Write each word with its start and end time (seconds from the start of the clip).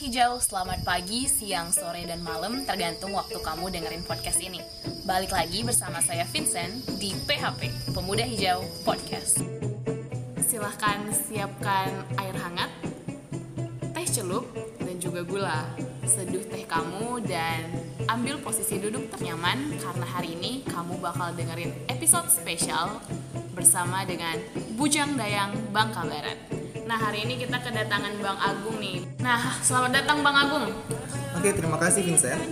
Hijau, 0.00 0.40
selamat 0.40 0.80
pagi, 0.80 1.28
siang, 1.28 1.68
sore, 1.76 2.08
dan 2.08 2.24
malam 2.24 2.64
tergantung 2.64 3.12
waktu 3.12 3.36
kamu 3.36 3.68
dengerin 3.68 4.00
podcast 4.08 4.40
ini. 4.40 4.56
Balik 5.04 5.28
lagi 5.28 5.60
bersama 5.60 6.00
saya 6.00 6.24
Vincent 6.24 6.88
di 6.96 7.12
PHP, 7.28 7.92
Pemuda 7.92 8.24
Hijau 8.24 8.64
Podcast. 8.80 9.44
Silahkan 10.40 11.04
siapkan 11.12 11.92
air 12.16 12.32
hangat, 12.32 12.72
teh 13.92 14.08
celup, 14.08 14.48
dan 14.80 14.96
juga 14.96 15.20
gula. 15.20 15.68
Seduh 16.08 16.48
teh 16.48 16.64
kamu 16.64 17.20
dan 17.28 17.68
ambil 18.08 18.40
posisi 18.40 18.80
duduk 18.80 19.12
ternyaman 19.12 19.68
karena 19.84 20.06
hari 20.08 20.32
ini 20.32 20.64
kamu 20.64 20.96
bakal 20.96 21.28
dengerin 21.36 21.76
episode 21.92 22.32
spesial 22.32 23.04
bersama 23.52 24.08
dengan 24.08 24.40
Bujang 24.80 25.12
Dayang 25.20 25.52
Bangka 25.76 26.08
Barat. 26.08 26.59
Nah 26.90 26.98
hari 26.98 27.22
ini 27.22 27.38
kita 27.38 27.54
kedatangan 27.62 28.18
Bang 28.18 28.34
Agung 28.42 28.82
nih. 28.82 29.06
Nah 29.22 29.62
selamat 29.62 30.02
datang 30.02 30.26
Bang 30.26 30.34
Agung. 30.34 30.74
Oke, 31.38 31.54
terima 31.54 31.78
kasih 31.78 32.02
Vincent. 32.02 32.42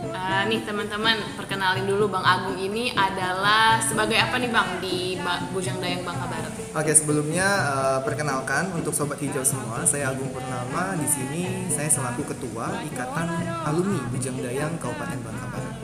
Uh, 0.00 0.48
nih 0.48 0.64
teman-teman 0.64 1.20
perkenalin 1.36 1.84
dulu 1.84 2.08
Bang 2.08 2.24
Agung 2.24 2.56
ini 2.56 2.88
adalah 2.96 3.76
sebagai 3.84 4.16
apa 4.16 4.40
nih 4.40 4.48
Bang 4.48 4.80
di 4.80 5.20
ba 5.20 5.44
Bujang 5.52 5.76
Dayang 5.76 6.08
Bangka 6.08 6.32
Barat? 6.32 6.52
Oke, 6.72 6.92
sebelumnya 6.96 7.48
uh, 7.68 8.00
perkenalkan 8.00 8.72
untuk 8.72 8.96
sobat 8.96 9.20
hijau 9.20 9.44
semua, 9.44 9.84
saya 9.84 10.08
Agung 10.08 10.32
Purnama. 10.32 10.96
Di 10.96 11.08
sini 11.12 11.68
saya 11.68 11.92
selaku 11.92 12.32
ketua 12.32 12.80
Ikatan 12.88 13.28
Alumni 13.68 14.00
Bujang 14.08 14.40
Dayang 14.40 14.72
Kabupaten 14.80 15.20
Bangka 15.20 15.46
Barat. 15.52 15.74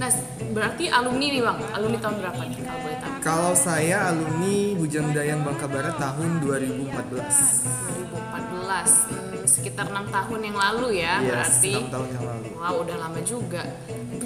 Nah, 0.00 0.08
berarti 0.56 0.88
alumni 0.88 1.26
nih 1.28 1.42
Bang. 1.44 1.60
Alumni 1.76 1.98
tahun 2.00 2.16
berapa 2.16 2.42
nih 2.48 2.58
kalau 2.64 2.80
boleh 2.80 2.96
tahu? 2.96 3.13
Kalau 3.24 3.56
saya 3.56 4.12
alumni 4.12 4.76
Bujang 4.76 5.08
Dayang 5.16 5.40
Bangka 5.48 5.64
Barat 5.64 5.96
tahun 5.96 6.44
2014. 6.44 7.64
2014. 7.64 8.33
Hmm, 8.64 9.44
sekitar 9.44 9.92
enam 9.92 10.08
tahun 10.08 10.40
yang 10.40 10.56
lalu 10.56 11.04
ya 11.04 11.20
Yes, 11.20 11.28
berarti. 11.28 11.74
6 11.76 11.92
tahun 11.92 12.08
yang 12.16 12.24
lalu. 12.24 12.46
Wow, 12.56 12.74
udah 12.80 12.96
lama 12.96 13.20
juga. 13.20 13.62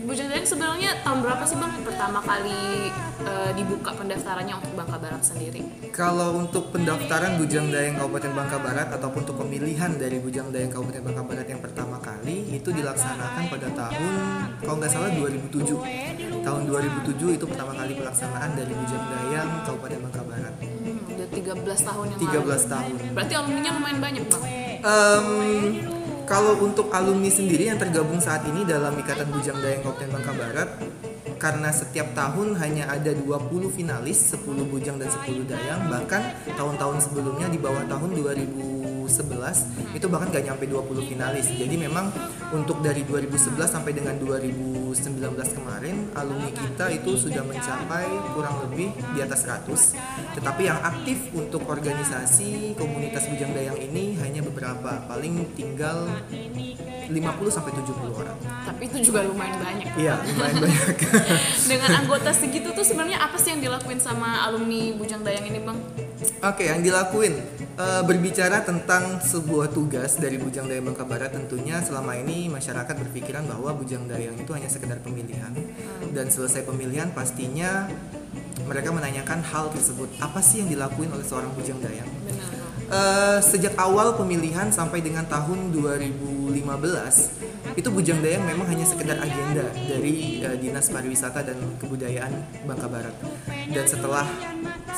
Bujang 0.09 0.33
sebenarnya 0.41 1.05
tahun 1.05 1.21
berapa 1.21 1.45
sih 1.45 1.61
Bang 1.61 1.75
pertama 1.85 2.25
kali 2.25 2.89
eh, 3.29 3.51
dibuka 3.53 3.93
pendaftarannya 3.93 4.57
untuk 4.57 4.73
Bangka 4.73 4.97
Barat 4.97 5.21
sendiri? 5.21 5.61
Kalau 5.93 6.39
untuk 6.41 6.73
pendaftaran 6.73 7.37
Bujang 7.37 7.69
Dayang 7.69 8.01
Kabupaten 8.01 8.33
Bangka 8.33 8.57
Barat 8.57 8.89
ataupun 8.89 9.29
untuk 9.29 9.37
pemilihan 9.45 9.91
dari 10.01 10.17
Bujang 10.17 10.49
Dayang 10.49 10.73
Kabupaten 10.73 11.03
Bangka 11.05 11.23
Barat 11.29 11.47
yang 11.51 11.61
pertama 11.61 12.01
kali 12.01 12.49
itu 12.57 12.73
dilaksanakan 12.73 13.43
pada 13.53 13.69
tahun 13.75 14.13
kalau 14.65 14.77
nggak 14.81 14.93
salah 14.93 15.11
2007. 15.13 15.77
Tahun 16.41 16.63
2007 16.65 17.37
itu 17.37 17.45
pertama 17.45 17.73
kali 17.77 17.93
pelaksanaan 17.93 18.51
dari 18.57 18.73
Bujang 18.73 19.05
Dayang 19.13 19.49
Kabupaten 19.69 19.99
Bangka 20.09 20.23
Barat. 20.25 20.55
Hmm, 21.39 21.55
udah 21.55 21.77
13 21.79 21.89
tahun 21.89 22.05
yang 22.11 22.21
13 22.21 22.63
lalu. 22.63 22.73
tahun. 22.73 22.93
Berarti 23.15 23.33
alumninya 23.39 23.71
lumayan 23.79 23.99
banyak 24.03 24.25
Bang. 24.29 24.43
Em, 24.79 25.27
kalau 26.29 26.53
untuk 26.61 26.87
alumni 26.93 27.31
sendiri 27.33 27.71
yang 27.73 27.79
tergabung 27.81 28.21
saat 28.21 28.45
ini 28.47 28.63
dalam 28.69 28.95
Ikatan 28.99 29.33
Bujang 29.33 29.59
Dayang 29.59 29.81
Kabupaten 29.81 30.11
Bangka 30.13 30.33
Barat 30.37 30.69
karena 31.39 31.71
setiap 31.71 32.13
tahun 32.19 32.59
hanya 32.59 32.91
ada 32.91 33.15
20 33.15 33.71
finalis, 33.71 34.35
10 34.35 34.67
bujang 34.67 34.99
dan 34.99 35.07
10 35.07 35.47
dayang, 35.47 35.87
bahkan 35.87 36.35
tahun-tahun 36.59 36.99
sebelumnya 37.09 37.47
di 37.47 37.63
bawah 37.63 37.87
tahun 37.87 38.11
2011 39.09 39.97
itu 39.97 40.07
bahkan 40.13 40.29
gak 40.29 40.45
nyampe 40.45 40.65
20 40.69 41.09
finalis. 41.09 41.49
Jadi 41.49 41.75
memang 41.81 42.13
untuk 42.53 42.85
dari 42.85 43.03
2011 43.09 43.57
sampai 43.65 43.97
dengan 43.97 44.21
2019 44.21 45.57
kemarin 45.57 46.13
alumni 46.13 46.53
kita 46.53 46.93
itu 46.93 47.17
sudah 47.17 47.43
mencapai 47.43 48.07
kurang 48.37 48.69
lebih 48.69 48.93
di 49.17 49.19
atas 49.25 49.49
100. 49.49 50.37
Tetapi 50.37 50.63
yang 50.69 50.79
aktif 50.85 51.19
untuk 51.33 51.65
organisasi 51.65 52.77
komunitas 52.77 53.27
bujang 53.33 53.57
dayang 53.57 53.81
ini 53.81 54.21
hanya 54.21 54.45
beberapa, 54.45 55.03
paling 55.09 55.49
tinggal 55.57 56.07
50 57.09 57.17
sampai 57.49 57.73
70 57.73 58.21
orang. 58.21 58.37
Tapi 58.69 58.83
itu 58.85 59.09
juga 59.09 59.25
lumayan 59.25 59.57
banyak. 59.57 59.93
Iya, 59.97 60.15
lumayan 60.21 60.57
banyak. 60.61 60.97
Dengan 61.73 61.91
anggota 62.05 62.31
segitu 62.37 62.69
tuh 62.77 62.85
sebenarnya 62.85 63.25
apa 63.25 63.41
sih 63.41 63.57
yang 63.57 63.65
dilakuin 63.65 63.97
sama 63.97 64.45
alumni 64.45 64.93
Bujang 64.93 65.25
Dayang 65.25 65.49
ini 65.49 65.61
Bang? 65.65 65.81
Oke, 66.45 66.69
yang 66.69 66.85
dilakuin 66.85 67.39
eh, 67.79 68.03
berbicara 68.03 68.67
tentang 68.67 69.23
sebuah 69.23 69.71
tugas 69.71 70.19
dari 70.19 70.37
Bujang 70.37 70.67
Dayang 70.67 70.91
Bangka 70.91 71.07
Barat 71.07 71.31
tentunya 71.31 71.79
selama 71.79 72.19
ini 72.19 72.51
masyarakat 72.51 72.95
berpikiran 72.99 73.47
bahwa 73.47 73.73
Bujang 73.79 74.11
Dayang 74.11 74.35
itu 74.35 74.51
hanya 74.51 74.67
sekedar 74.67 74.99
pemilihan 74.99 75.55
dan 76.11 76.27
selesai 76.27 76.67
pemilihan 76.67 77.15
pastinya 77.15 77.87
mereka 78.67 78.93
menanyakan 78.93 79.41
hal 79.41 79.71
tersebut 79.73 80.11
apa 80.21 80.43
sih 80.43 80.61
yang 80.61 80.69
dilakuin 80.69 81.09
oleh 81.15 81.25
seorang 81.25 81.55
Bujang 81.55 81.79
Dayang 81.79 82.11
Benar. 82.27 82.51
Bang. 82.51 82.69
Eh, 82.89 83.39
sejak 83.45 83.77
awal 83.77 84.17
pemilihan 84.17 84.73
sampai 84.73 85.05
dengan 85.05 85.29
tahun 85.29 85.77
2015 85.77 87.48
itu 87.79 87.95
Bujang 87.95 88.19
Dayang 88.19 88.43
memang 88.43 88.67
hanya 88.67 88.83
sekedar 88.83 89.15
agenda 89.23 89.63
dari 89.87 90.43
eh, 90.43 90.59
Dinas 90.59 90.91
Pariwisata 90.91 91.47
dan 91.47 91.55
Kebudayaan 91.79 92.67
Bangka 92.67 92.91
Barat. 92.91 93.15
Dan 93.71 93.87
setelah 93.87 94.27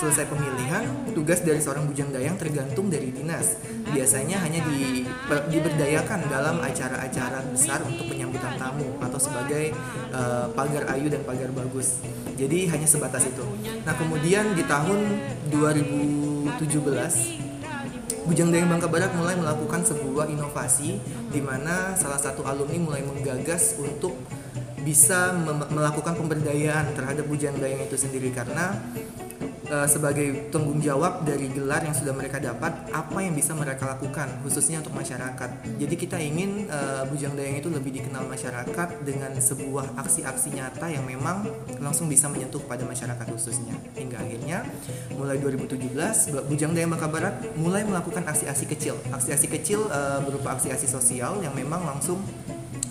selesai 0.01 0.25
pemilihan, 0.25 0.89
tugas 1.13 1.45
dari 1.45 1.61
seorang 1.61 1.85
Bujang 1.85 2.09
Dayang 2.09 2.41
tergantung 2.41 2.89
dari 2.89 3.13
dinas. 3.13 3.61
Biasanya 3.85 4.41
hanya 4.41 4.65
di, 4.65 5.05
diberdayakan 5.29 6.33
dalam 6.33 6.57
acara-acara 6.65 7.45
besar 7.53 7.85
untuk 7.85 8.09
penyambutan 8.09 8.57
tamu 8.57 8.97
atau 9.05 9.21
sebagai 9.21 9.77
eh, 10.17 10.47
pagar 10.57 10.89
ayu 10.97 11.13
dan 11.13 11.21
pagar 11.29 11.53
bagus. 11.53 12.01
Jadi 12.41 12.65
hanya 12.73 12.89
sebatas 12.89 13.29
itu. 13.29 13.45
Nah 13.85 13.93
kemudian 13.93 14.57
di 14.57 14.65
tahun 14.65 15.21
2017 15.53 17.50
Bujang 18.31 18.55
Dayang 18.55 18.71
Bangka 18.71 18.87
Barat 18.87 19.11
mulai 19.19 19.35
melakukan 19.35 19.83
sebuah 19.83 20.31
inovasi 20.31 21.03
di 21.35 21.43
mana 21.43 21.99
salah 21.99 22.15
satu 22.15 22.47
alumni 22.47 22.79
mulai 22.79 23.03
menggagas 23.03 23.75
untuk 23.75 24.15
bisa 24.87 25.35
melakukan 25.67 26.15
pemberdayaan 26.15 26.95
terhadap 26.95 27.27
Bujang 27.27 27.59
Dayang 27.59 27.83
itu 27.91 27.99
sendiri 27.99 28.31
karena 28.31 28.79
eh, 29.71 29.87
sebagai 29.87 30.51
tanggung 30.51 30.83
jawab 30.83 31.23
dari 31.23 31.47
gelar 31.49 31.87
yang 31.87 31.95
sudah 31.95 32.11
mereka 32.11 32.43
dapat 32.43 32.91
apa 32.91 33.19
yang 33.23 33.33
bisa 33.39 33.55
mereka 33.55 33.87
lakukan 33.87 34.43
khususnya 34.43 34.83
untuk 34.83 34.93
masyarakat. 34.93 35.51
Jadi 35.79 35.95
kita 35.95 36.19
ingin 36.19 36.67
eh, 36.67 37.03
Bujang 37.07 37.39
Dayang 37.39 37.63
itu 37.63 37.71
lebih 37.71 37.95
dikenal 37.95 38.27
masyarakat 38.27 38.89
dengan 39.07 39.31
sebuah 39.39 39.95
aksi-aksi 39.95 40.59
nyata 40.59 40.91
yang 40.91 41.07
memang 41.07 41.47
langsung 41.79 42.11
bisa 42.11 42.27
menyentuh 42.27 42.61
pada 42.67 42.83
masyarakat 42.83 43.27
khususnya. 43.31 43.79
Hingga 43.95 44.19
akhirnya 44.19 44.67
mulai 45.15 45.39
2017 45.39 46.35
Bu- 46.35 46.45
Bujang 46.51 46.75
Dayang 46.75 46.91
Bangka 46.91 47.09
Barat 47.09 47.35
mulai 47.55 47.87
melakukan 47.87 48.27
aksi-aksi 48.27 48.67
kecil. 48.67 48.99
Aksi-aksi 49.15 49.47
kecil 49.47 49.87
eh, 49.87 50.19
berupa 50.27 50.59
aksi-aksi 50.59 50.91
sosial 50.91 51.39
yang 51.41 51.55
memang 51.55 51.87
langsung 51.87 52.19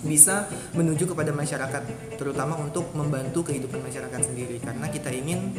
bisa 0.00 0.48
menuju 0.72 1.12
kepada 1.12 1.28
masyarakat 1.28 1.82
terutama 2.16 2.56
untuk 2.56 2.88
membantu 2.96 3.52
kehidupan 3.52 3.84
masyarakat 3.84 4.32
sendiri 4.32 4.56
karena 4.56 4.88
kita 4.88 5.12
ingin 5.12 5.52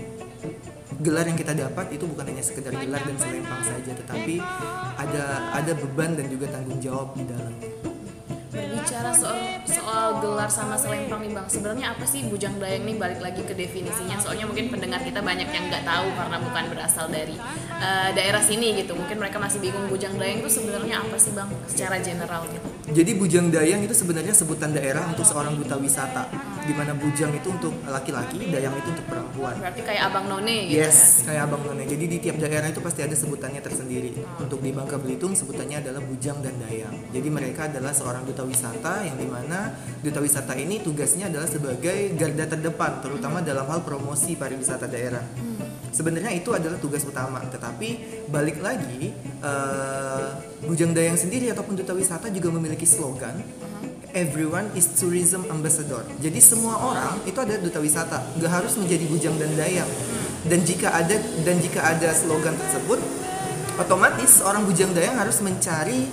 gelar 1.02 1.26
yang 1.26 1.38
kita 1.38 1.54
dapat 1.58 1.98
itu 1.98 2.06
bukan 2.06 2.26
hanya 2.30 2.44
sekedar 2.46 2.74
gelar 2.78 3.02
dan 3.02 3.18
selempang 3.18 3.62
saja 3.66 3.92
tetapi 3.98 4.38
ada 5.02 5.24
ada 5.58 5.72
beban 5.74 6.14
dan 6.14 6.30
juga 6.30 6.46
tanggung 6.54 6.78
jawab 6.78 7.18
di 7.18 7.26
dalam 7.26 7.54
Berbicara 8.52 9.16
soal 9.16 9.64
soal 9.64 10.20
gelar 10.20 10.52
sama 10.52 10.76
selempang 10.76 11.24
nih 11.24 11.32
Bang, 11.32 11.48
sebenarnya 11.48 11.96
apa 11.96 12.04
sih 12.04 12.28
Bujang 12.28 12.60
Dayang 12.60 12.84
nih 12.84 13.00
balik 13.00 13.24
lagi 13.24 13.42
ke 13.48 13.56
definisinya? 13.56 14.20
Soalnya 14.20 14.44
mungkin 14.44 14.68
pendengar 14.68 15.00
kita 15.08 15.24
banyak 15.24 15.48
yang 15.48 15.72
nggak 15.72 15.88
tahu 15.88 16.08
karena 16.20 16.38
bukan 16.44 16.64
berasal 16.76 17.08
dari 17.08 17.40
eh, 17.80 18.10
daerah 18.12 18.44
sini 18.44 18.76
gitu. 18.76 18.92
Mungkin 18.92 19.24
mereka 19.24 19.40
masih 19.40 19.64
bingung 19.64 19.88
Bujang 19.88 20.20
Dayang 20.20 20.44
itu 20.44 20.52
sebenarnya 20.52 21.00
apa 21.00 21.16
sih 21.16 21.32
Bang 21.32 21.48
secara 21.72 21.96
general 22.04 22.44
gitu. 22.52 22.68
Jadi 22.92 23.12
Bujang 23.16 23.48
Dayang 23.48 23.88
itu 23.88 23.96
sebenarnya 23.96 24.36
sebutan 24.36 24.76
daerah 24.76 25.08
untuk 25.08 25.24
seorang 25.24 25.56
duta 25.56 25.80
wisata 25.80 26.28
di 26.68 26.74
mana 26.76 26.92
Bujang 26.94 27.32
itu 27.32 27.48
untuk 27.50 27.74
laki-laki, 27.88 28.52
Dayang 28.52 28.76
itu 28.76 28.92
untuk 28.92 29.08
perempuan. 29.08 29.56
Berarti 29.64 29.82
kayak 29.82 30.12
Abang 30.12 30.28
None 30.28 30.68
gitu 30.68 30.78
ya. 30.78 30.92
Yes, 30.92 31.24
kayak 31.24 31.48
abang 31.48 31.62
none. 31.64 31.84
Jadi 31.86 32.06
di 32.10 32.18
tiap 32.18 32.38
daerah 32.42 32.68
itu 32.68 32.82
pasti 32.82 33.02
ada 33.06 33.14
sebutannya 33.14 33.62
tersendiri. 33.62 34.12
Untuk 34.42 34.60
di 34.60 34.72
Bangka 34.74 34.98
Belitung 34.98 35.38
sebutannya 35.38 35.78
adalah 35.82 36.02
Bujang 36.02 36.42
dan 36.42 36.58
Dayang. 36.58 36.96
Jadi 37.14 37.28
mereka 37.30 37.70
adalah 37.70 37.94
seorang 37.94 38.26
duta 38.26 38.41
wisata 38.46 39.06
yang 39.06 39.18
di 39.18 39.28
mana 39.28 39.74
duta 40.02 40.20
wisata 40.22 40.58
ini 40.58 40.82
tugasnya 40.82 41.30
adalah 41.30 41.48
sebagai 41.48 42.14
garda 42.18 42.46
terdepan, 42.46 43.02
terutama 43.02 43.40
dalam 43.42 43.66
hal 43.70 43.82
promosi 43.86 44.38
pariwisata 44.38 44.90
daerah. 44.90 45.24
Sebenarnya 45.92 46.32
itu 46.32 46.56
adalah 46.56 46.80
tugas 46.80 47.04
utama, 47.04 47.44
tetapi 47.52 48.24
balik 48.32 48.64
lagi 48.64 49.12
eh, 49.44 50.28
Bujang 50.64 50.96
Dayang 50.96 51.20
sendiri 51.20 51.52
ataupun 51.52 51.76
duta 51.76 51.92
wisata 51.92 52.32
juga 52.32 52.48
memiliki 52.56 52.88
slogan 52.88 53.44
Everyone 54.12 54.68
is 54.76 54.92
tourism 55.00 55.48
ambassador. 55.48 56.04
Jadi 56.20 56.44
semua 56.44 56.76
orang 56.84 57.24
itu 57.24 57.40
ada 57.40 57.56
duta 57.56 57.80
wisata, 57.80 58.20
nggak 58.36 58.52
harus 58.52 58.76
menjadi 58.76 59.08
bujang 59.08 59.36
dan 59.40 59.52
dayang. 59.56 59.88
Dan 60.44 60.68
jika 60.68 60.92
ada 60.92 61.16
dan 61.48 61.56
jika 61.64 61.80
ada 61.80 62.12
slogan 62.12 62.52
tersebut, 62.60 63.00
otomatis 63.80 64.44
orang 64.44 64.68
bujang 64.68 64.92
dayang 64.92 65.16
harus 65.16 65.40
mencari 65.40 66.12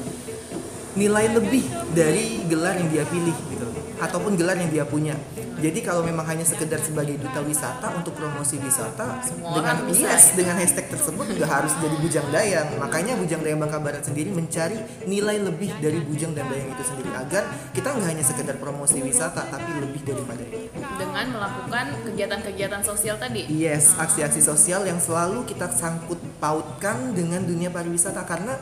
nilai 0.99 1.31
lebih 1.31 1.63
dari 1.95 2.43
gelar 2.51 2.75
yang 2.75 2.91
dia 2.91 3.05
pilih 3.07 3.37
gitu. 3.55 3.67
ataupun 4.03 4.35
gelar 4.35 4.59
yang 4.59 4.71
dia 4.75 4.83
punya. 4.83 5.15
Jadi 5.59 5.83
kalau 5.83 6.07
memang 6.07 6.23
hanya 6.23 6.47
sekedar 6.47 6.79
sebagai 6.79 7.19
duta 7.19 7.43
wisata 7.43 7.91
untuk 7.99 8.15
promosi 8.15 8.63
wisata 8.63 9.19
Semua 9.27 9.59
dengan 9.59 9.91
bisa 9.91 10.07
yes, 10.07 10.31
gitu. 10.31 10.43
dengan 10.43 10.55
hashtag 10.55 10.87
tersebut 10.87 11.25
nggak 11.35 11.51
harus 11.51 11.75
jadi 11.83 11.97
bujang 11.99 12.29
dayang. 12.31 12.69
Makanya 12.79 13.19
bujang 13.19 13.43
dayang 13.43 13.59
Bangka 13.59 13.83
Barat 13.83 14.07
sendiri 14.07 14.31
mencari 14.31 14.79
nilai 15.11 15.43
lebih 15.43 15.75
dari 15.83 15.99
bujang 15.99 16.31
dan 16.39 16.47
dayang 16.47 16.71
itu 16.71 16.85
sendiri 16.87 17.11
agar 17.11 17.43
kita 17.75 17.91
nggak 17.91 18.07
hanya 18.07 18.23
sekedar 18.23 18.55
promosi 18.63 19.03
wisata 19.03 19.51
tapi 19.51 19.83
lebih 19.83 20.07
daripada 20.07 20.47
itu. 20.47 20.71
dengan 20.99 21.27
melakukan 21.35 21.87
kegiatan-kegiatan 22.07 22.83
sosial 22.87 23.19
tadi. 23.19 23.51
Yes, 23.51 23.99
aksi-aksi 23.99 24.39
sosial 24.39 24.87
yang 24.87 25.03
selalu 25.03 25.43
kita 25.43 25.71
sangkut 25.75 26.23
pautkan 26.39 27.15
dengan 27.19 27.43
dunia 27.43 27.71
pariwisata 27.71 28.23
karena 28.23 28.55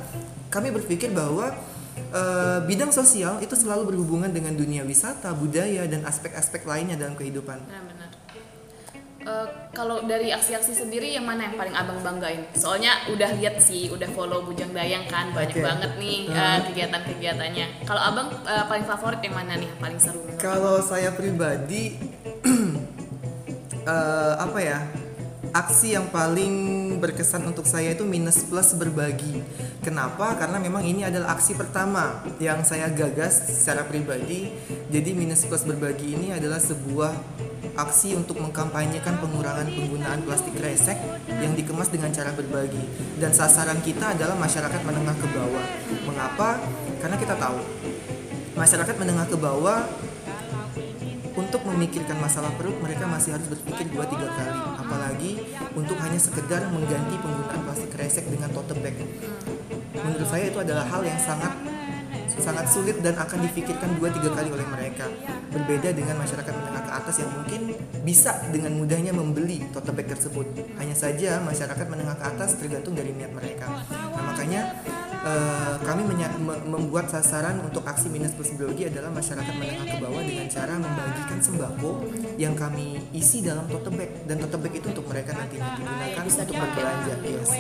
kami 0.49 0.73
berpikir 0.73 1.13
bahwa 1.13 1.53
eh, 2.13 2.59
bidang 2.67 2.93
sosial 2.93 3.41
itu 3.43 3.55
selalu 3.57 3.95
berhubungan 3.95 4.31
dengan 4.31 4.55
dunia 4.55 4.83
wisata, 4.83 5.33
budaya 5.35 5.87
dan 5.89 6.05
aspek-aspek 6.07 6.67
lainnya 6.67 6.99
dalam 6.99 7.15
kehidupan. 7.19 7.59
Nah, 7.67 7.83
benar. 7.87 8.11
Eh, 9.27 9.49
kalau 9.75 10.07
dari 10.07 10.31
aksi-aksi 10.31 10.71
sendiri 10.71 11.11
yang 11.11 11.27
mana 11.27 11.51
yang 11.51 11.59
paling 11.59 11.75
abang 11.75 11.99
banggain? 11.99 12.47
Soalnya 12.55 13.11
udah 13.11 13.35
lihat 13.43 13.59
sih, 13.59 13.91
udah 13.91 14.07
follow 14.15 14.47
Bujang 14.47 14.71
Dayang 14.71 15.03
kan, 15.11 15.35
banyak 15.35 15.59
Oke. 15.59 15.67
banget 15.67 15.93
nih 15.99 16.31
eh, 16.31 16.59
kegiatan-kegiatannya. 16.71 17.67
Kalau 17.83 18.03
abang 18.07 18.31
eh, 18.47 18.65
paling 18.71 18.87
favorit 18.87 19.19
yang 19.27 19.35
mana 19.35 19.59
nih, 19.59 19.67
yang 19.67 19.81
paling 19.83 19.99
seru? 19.99 20.23
Kalau 20.39 20.79
saya 20.79 21.11
pribadi 21.11 21.99
eh, 23.91 24.35
apa 24.39 24.59
ya? 24.63 24.79
Aksi 25.57 25.97
yang 25.97 26.13
paling 26.13 26.53
berkesan 27.01 27.41
untuk 27.49 27.65
saya 27.65 27.97
itu 27.97 28.05
minus 28.05 28.45
plus 28.45 28.77
berbagi. 28.77 29.41
Kenapa? 29.81 30.37
Karena 30.37 30.61
memang 30.61 30.85
ini 30.85 31.01
adalah 31.01 31.33
aksi 31.33 31.57
pertama 31.57 32.21
yang 32.37 32.61
saya 32.61 32.93
gagas 32.93 33.41
secara 33.49 33.89
pribadi. 33.89 34.53
Jadi 34.93 35.17
minus 35.17 35.49
plus 35.49 35.65
berbagi 35.65 36.13
ini 36.13 36.29
adalah 36.37 36.61
sebuah 36.61 37.17
aksi 37.73 38.21
untuk 38.21 38.37
mengkampanyekan 38.37 39.17
pengurangan 39.17 39.65
penggunaan 39.65 40.29
plastik 40.29 40.53
kresek 40.61 41.01
yang 41.41 41.57
dikemas 41.57 41.89
dengan 41.89 42.13
cara 42.13 42.37
berbagi. 42.37 43.17
Dan 43.17 43.33
sasaran 43.33 43.81
kita 43.81 44.13
adalah 44.13 44.37
masyarakat 44.37 44.81
menengah 44.85 45.17
ke 45.17 45.27
bawah. 45.33 45.65
Mengapa? 46.05 46.61
Karena 47.01 47.17
kita 47.17 47.33
tahu 47.33 47.57
masyarakat 48.61 48.93
menengah 49.01 49.25
ke 49.25 49.41
bawah 49.41 49.89
untuk 51.37 51.63
memikirkan 51.69 52.17
masalah 52.17 52.49
perut 52.57 52.75
mereka 52.81 53.05
masih 53.05 53.37
harus 53.37 53.47
berpikir 53.53 53.93
dua 53.93 54.09
tiga 54.09 54.27
kali. 54.33 54.61
Apalagi 54.81 55.31
untuk 55.77 56.01
hanya 56.01 56.17
sekedar 56.17 56.65
mengganti 56.73 57.15
penggunaan 57.21 57.61
plastik 57.63 57.93
kresek 57.93 58.25
dengan 58.33 58.49
tote 58.51 58.73
bag. 58.81 58.97
Menurut 59.97 60.29
saya 60.29 60.49
itu 60.49 60.59
adalah 60.59 60.89
hal 60.89 61.05
yang 61.05 61.21
sangat 61.21 61.53
sangat 62.37 62.69
sulit 62.69 63.01
dan 63.01 63.17
akan 63.17 63.49
difikirkan 63.49 63.97
dua 63.97 64.13
tiga 64.13 64.33
kali 64.33 64.49
oleh 64.53 64.67
mereka. 64.69 65.09
Berbeda 65.53 65.93
dengan 65.93 66.21
masyarakat 66.21 66.53
menengah 66.53 66.83
ke 66.85 66.93
atas 66.93 67.17
yang 67.21 67.31
mungkin 67.33 67.61
bisa 68.05 68.33
dengan 68.53 68.77
mudahnya 68.77 69.13
membeli 69.13 69.65
tote 69.73 69.93
bag 69.93 70.09
tersebut. 70.09 70.45
Hanya 70.77 70.97
saja 70.97 71.41
masyarakat 71.41 71.87
menengah 71.89 72.17
ke 72.17 72.25
atas 72.25 72.61
tergantung 72.61 72.93
dari 72.93 73.13
niat 73.13 73.33
mereka. 73.33 73.69
Nah 73.93 74.25
makanya 74.25 74.73
eh, 75.27 75.75
kami 75.83 76.03
me- 76.07 76.65
membuat 76.71 77.11
sasaran 77.11 77.59
untuk 77.67 77.83
aksi 77.83 78.07
minus 78.07 78.33
plus 78.39 78.55
biologi 78.55 78.87
adalah 78.87 79.11
masyarakat 79.11 79.55
menengah 79.59 79.87
ke 79.91 79.97
bawah 79.99 80.23
dengan 80.23 80.47
cara 80.47 80.75
membagikan 80.79 81.39
sembako 81.43 81.93
yang 82.39 82.55
kami 82.55 83.03
isi 83.11 83.43
dalam 83.43 83.67
tote 83.67 83.91
bag. 83.91 84.11
Dan 84.25 84.39
tote 84.39 84.57
bag 84.63 84.73
itu 84.79 84.87
untuk 84.95 85.07
mereka 85.11 85.35
nantinya 85.35 85.75
digunakan 85.75 86.25
untuk 86.27 86.57
berbelanja 86.57 87.15
yes. 87.27 87.51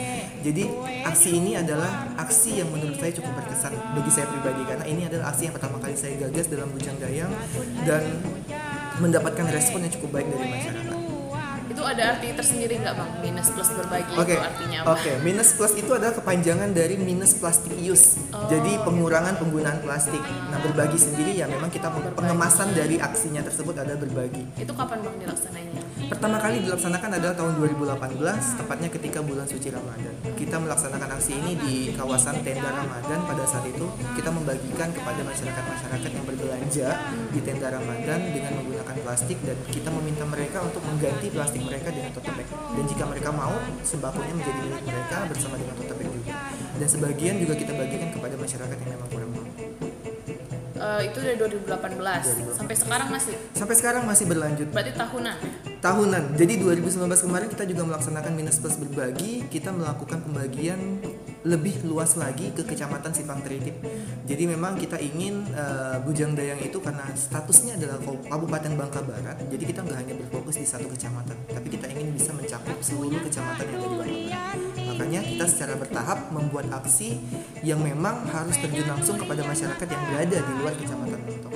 jadi 0.46 0.64
aksi 1.10 1.28
ini 1.34 1.52
adalah 1.58 2.14
aksi 2.22 2.62
yang 2.62 2.68
menurut 2.70 2.96
saya 3.02 3.12
cukup 3.18 3.32
berkesan 3.42 3.72
bagi 3.74 4.10
saya 4.14 4.26
pribadi. 4.30 4.62
Karena 4.62 4.84
ini 4.86 5.02
adalah 5.10 5.34
aksi 5.34 5.42
yang 5.50 5.54
pertama 5.54 5.76
kali 5.82 5.96
saya 5.98 6.14
gagas 6.16 6.46
dalam 6.46 6.70
Bujang 6.70 6.98
Dayang 7.02 7.32
dan 7.82 8.02
mendapatkan 9.02 9.46
respon 9.52 9.84
yang 9.84 9.92
cukup 9.92 10.20
baik 10.20 10.28
dari 10.32 10.46
masyarakat 10.48 10.95
ada 11.86 12.02
arti 12.16 12.26
tersendiri 12.34 12.74
nggak 12.82 12.94
bang? 12.98 13.10
Minus 13.22 13.48
plus 13.54 13.70
berbagi 13.72 14.12
Oke, 14.18 14.34
itu 14.34 14.42
artinya 14.42 14.78
apa? 14.82 14.88
oke. 14.98 15.12
Minus 15.22 15.48
plus 15.54 15.72
itu 15.78 15.90
adalah 15.94 16.14
kepanjangan 16.18 16.70
dari 16.74 16.94
minus 16.98 17.32
plastic 17.38 17.74
use. 17.78 18.20
Oh. 18.34 18.46
Jadi 18.50 18.76
pengurangan 18.82 19.38
penggunaan 19.40 19.78
plastik. 19.80 20.22
Nah 20.50 20.58
berbagi 20.60 20.98
sendiri 20.98 21.32
ya 21.38 21.46
memang 21.48 21.70
kita 21.72 21.88
pengemasan 22.14 22.74
dari 22.74 23.00
aksinya 23.00 23.40
tersebut 23.46 23.74
adalah 23.78 23.98
berbagi. 23.98 24.44
Itu 24.60 24.74
kapan 24.74 25.02
bang 25.02 25.16
dilaksanainya? 25.24 25.65
Pertama 26.06 26.38
kali 26.38 26.62
dilaksanakan 26.62 27.18
adalah 27.18 27.34
tahun 27.34 27.58
2018, 27.58 28.62
tepatnya 28.62 28.88
ketika 28.94 29.18
bulan 29.26 29.42
suci 29.42 29.74
Ramadan. 29.74 30.14
Kita 30.38 30.62
melaksanakan 30.62 31.18
aksi 31.18 31.32
ini 31.34 31.52
di 31.58 31.74
kawasan 31.98 32.46
tenda 32.46 32.70
Ramadan. 32.70 33.26
Pada 33.26 33.42
saat 33.42 33.66
itu 33.66 33.90
kita 34.14 34.30
membagikan 34.30 34.94
kepada 34.94 35.26
masyarakat-masyarakat 35.26 36.10
yang 36.14 36.22
berbelanja 36.22 36.88
di 37.34 37.40
tenda 37.42 37.74
Ramadan 37.74 38.20
dengan 38.30 38.52
menggunakan 38.54 38.96
plastik 39.02 39.38
dan 39.42 39.58
kita 39.66 39.90
meminta 39.90 40.22
mereka 40.30 40.62
untuk 40.62 40.82
mengganti 40.86 41.26
plastik 41.26 41.62
mereka 41.66 41.90
dengan 41.90 42.14
tote 42.14 42.30
bag. 42.38 42.48
Dan 42.54 42.84
jika 42.86 43.04
mereka 43.10 43.30
mau, 43.34 43.54
sembakonya 43.82 44.34
menjadi 44.38 44.58
milik 44.62 44.82
mereka 44.86 45.16
bersama 45.26 45.54
dengan 45.58 45.74
tote 45.74 45.94
bag 45.98 46.08
juga. 46.14 46.32
Dan 46.78 46.86
sebagian 46.86 47.34
juga 47.42 47.54
kita 47.58 47.72
bagikan 47.74 48.14
kepada 48.14 48.34
masyarakat 48.38 48.76
yang 48.78 48.90
memang 48.94 49.08
kurang 49.10 49.30
mampu. 49.34 49.64
Eh, 50.76 51.00
itu 51.10 51.18
dari 51.18 51.34
2018 51.34 52.54
sampai 52.54 52.76
sekarang 52.78 53.08
masih. 53.10 53.34
Sampai 53.58 53.74
sekarang 53.74 54.02
masih 54.06 54.24
berlanjut. 54.30 54.70
Berarti 54.70 54.92
tahunan. 54.94 55.75
Tahunan. 55.86 56.34
Jadi 56.34 56.58
2019 56.58 57.06
kemarin 57.06 57.46
kita 57.46 57.62
juga 57.62 57.82
melaksanakan 57.86 58.32
minus 58.34 58.58
plus 58.58 58.74
berbagi. 58.74 59.46
Kita 59.46 59.70
melakukan 59.70 60.18
pembagian 60.26 60.98
lebih 61.46 61.86
luas 61.86 62.18
lagi 62.18 62.50
ke 62.50 62.66
kecamatan 62.66 63.14
Simpang 63.14 63.38
Tritip. 63.46 63.78
Jadi 64.26 64.50
memang 64.50 64.74
kita 64.74 64.98
ingin 64.98 65.46
eh, 65.54 65.96
Bujang 66.02 66.34
Dayang 66.34 66.58
itu 66.58 66.82
karena 66.82 67.06
statusnya 67.14 67.78
adalah 67.78 68.02
Kabupaten 68.02 68.72
Bangka 68.74 69.00
Barat. 69.06 69.38
Jadi 69.46 69.62
kita 69.62 69.86
nggak 69.86 69.98
hanya 70.02 70.14
berfokus 70.18 70.58
di 70.58 70.66
satu 70.66 70.90
kecamatan, 70.90 71.38
tapi 71.46 71.70
kita 71.70 71.86
ingin 71.86 72.10
bisa 72.10 72.34
mencakup 72.34 72.82
seluruh 72.82 73.22
kecamatan 73.22 73.64
yang 73.70 73.78
ada 73.78 73.86
di 73.86 73.96
Bangka 74.02 74.18
Barat. 74.26 74.58
Makanya 74.90 75.20
kita 75.22 75.44
secara 75.46 75.74
bertahap 75.78 76.18
membuat 76.34 76.66
aksi 76.82 77.22
yang 77.62 77.78
memang 77.78 78.26
harus 78.26 78.58
terjun 78.58 78.90
langsung 78.90 79.14
kepada 79.14 79.46
masyarakat 79.46 79.86
yang 79.86 80.02
berada 80.10 80.38
di 80.42 80.52
luar 80.58 80.74
kecamatan 80.74 81.20
Mentok. 81.22 81.55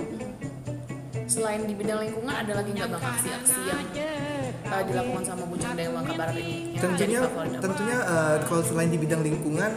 Selain 1.30 1.62
di 1.62 1.78
bidang 1.78 2.02
lingkungan 2.02 2.34
ada 2.34 2.58
lagi 2.58 2.74
nggak 2.74 2.90
bang 2.90 3.04
aksi-aksi 3.06 3.60
yang 3.62 3.86
eh, 3.94 4.82
dilakukan 4.82 5.22
sama 5.22 5.46
Bujang 5.46 5.78
Dayang 5.78 5.94
Bangka 5.94 6.18
Barat 6.18 6.34
ini? 6.42 6.74
Tentunya 6.74 7.22
tentunya 7.62 7.98
eh, 8.02 8.36
kalau 8.50 8.62
selain 8.66 8.90
di 8.90 8.98
bidang 8.98 9.22
lingkungan 9.22 9.70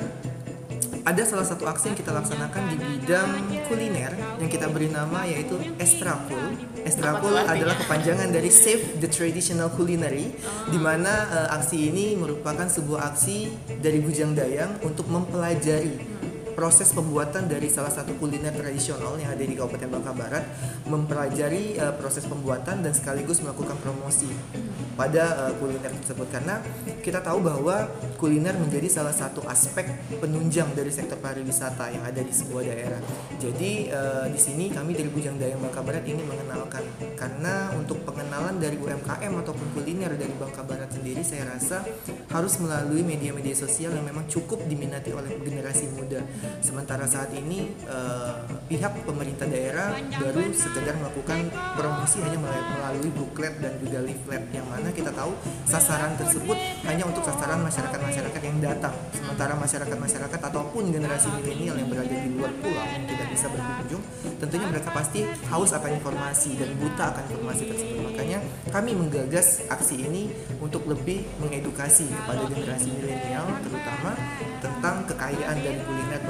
ada 1.05 1.21
salah 1.21 1.45
satu 1.45 1.69
aksi 1.69 1.94
yang 1.94 1.97
kita 2.00 2.09
laksanakan 2.09 2.73
di 2.73 2.77
bidang 2.81 3.29
kuliner 3.69 4.17
yang 4.41 4.50
kita 4.50 4.65
beri 4.65 4.89
nama 4.89 5.29
yaitu 5.29 5.61
tuh 5.61 7.21
artinya? 7.21 7.53
adalah 7.53 7.75
kepanjangan 7.85 8.33
dari 8.33 8.50
Save 8.50 8.97
the 8.97 9.05
Traditional 9.05 9.69
Culinary, 9.77 10.33
di 10.74 10.79
mana 10.81 11.29
eh, 11.29 11.48
aksi 11.53 11.93
ini 11.93 12.17
merupakan 12.17 12.65
sebuah 12.65 13.13
aksi 13.13 13.53
dari 13.77 14.01
Bujang 14.01 14.33
Dayang 14.33 14.81
untuk 14.81 15.05
mempelajari 15.05 16.01
proses 16.53 16.93
pembuatan 16.93 17.50
dari 17.50 17.67
salah 17.67 17.91
satu 17.91 18.15
kuliner 18.17 18.53
tradisional 18.53 19.17
yang 19.17 19.33
ada 19.33 19.43
di 19.43 19.57
Kabupaten 19.57 19.89
Bangka 19.89 20.13
Barat 20.13 20.43
mempelajari 20.88 21.77
eh, 21.77 21.93
proses 21.98 22.24
pembuatan 22.29 22.86
dan 22.86 22.93
sekaligus 22.93 23.41
melakukan 23.41 23.75
promosi 23.81 24.29
pada 24.93 25.50
eh, 25.50 25.53
kuliner 25.57 25.91
tersebut 26.01 26.29
karena 26.29 26.62
kita 27.01 27.19
tahu 27.19 27.41
bahwa 27.41 27.89
kuliner 28.22 28.55
menjadi 28.55 28.88
salah 28.88 29.12
satu 29.12 29.41
aspek 29.50 29.89
penunjang 30.22 30.72
dari 30.77 30.93
sektor 30.93 31.17
pariwisata 31.17 31.89
yang 31.89 32.05
ada 32.05 32.22
di 32.22 32.33
sebuah 32.33 32.63
daerah. 32.63 33.01
Jadi 33.41 33.89
eh, 33.89 34.25
di 34.29 34.39
sini 34.39 34.69
kami 34.69 34.93
dari 34.93 35.10
Bujang 35.10 35.36
Dayang 35.36 35.60
Bangka 35.60 35.81
Barat 35.81 36.05
ini 36.05 36.22
mengenalkan 36.24 36.86
karena 37.17 37.74
untuk 37.75 38.05
pengenalan 38.05 38.62
dari 38.62 38.77
UMKM 38.77 39.33
ataupun 39.43 39.67
kuliner 39.75 40.13
dari 40.15 40.33
Bangka 40.38 40.62
Barat 40.63 40.93
sendiri 40.93 41.25
saya 41.25 41.50
rasa 41.50 41.81
harus 42.29 42.53
melalui 42.62 43.01
media-media 43.01 43.57
sosial 43.57 43.93
yang 43.98 44.05
memang 44.05 44.29
cukup 44.29 44.62
diminati 44.69 45.12
oleh 45.12 45.33
generasi 45.41 45.89
muda. 45.93 46.22
Sementara 46.63 47.05
saat 47.05 47.29
ini 47.35 47.71
eh, 47.85 48.33
pihak 48.71 49.03
pemerintah 49.03 49.45
daerah 49.45 49.93
baru 50.17 50.50
sekedar 50.55 50.95
melakukan 50.97 51.51
promosi 51.75 52.23
hanya 52.23 52.39
melalui, 52.39 53.12
booklet 53.13 53.59
dan 53.59 53.75
juga 53.77 54.00
leaflet 54.01 54.43
yang 54.55 54.65
mana 54.71 54.89
kita 54.89 55.12
tahu 55.12 55.35
sasaran 55.67 56.15
tersebut 56.15 56.55
hanya 56.88 57.03
untuk 57.03 57.21
sasaran 57.25 57.62
masyarakat-masyarakat 57.62 58.41
yang 58.41 58.57
datang. 58.63 58.95
Sementara 59.13 59.53
masyarakat-masyarakat 59.59 60.39
ataupun 60.39 60.89
generasi 60.89 61.27
milenial 61.41 61.75
yang 61.77 61.89
berada 61.91 62.15
di 62.15 62.29
luar 62.31 62.51
pulau 62.63 62.85
yang 62.88 63.05
tidak 63.05 63.27
bisa 63.33 63.47
berkunjung, 63.51 64.03
tentunya 64.39 64.67
mereka 64.71 64.89
pasti 64.95 65.27
haus 65.51 65.71
akan 65.75 65.91
informasi 66.00 66.57
dan 66.57 66.69
buta 66.79 67.03
akan 67.13 67.23
informasi 67.27 67.63
tersebut. 67.69 68.01
Makanya 68.13 68.39
kami 68.71 68.91
menggagas 68.95 69.67
aksi 69.67 69.95
ini 70.00 70.31
untuk 70.57 70.88
lebih 70.88 71.25
mengedukasi 71.43 72.07
kepada 72.07 72.47
generasi 72.50 72.89
milenial 72.93 73.45
terutama 73.62 74.12
tentang 74.63 74.95
kekayaan 75.07 75.57
dan 75.59 75.75
kuliner 75.83 76.21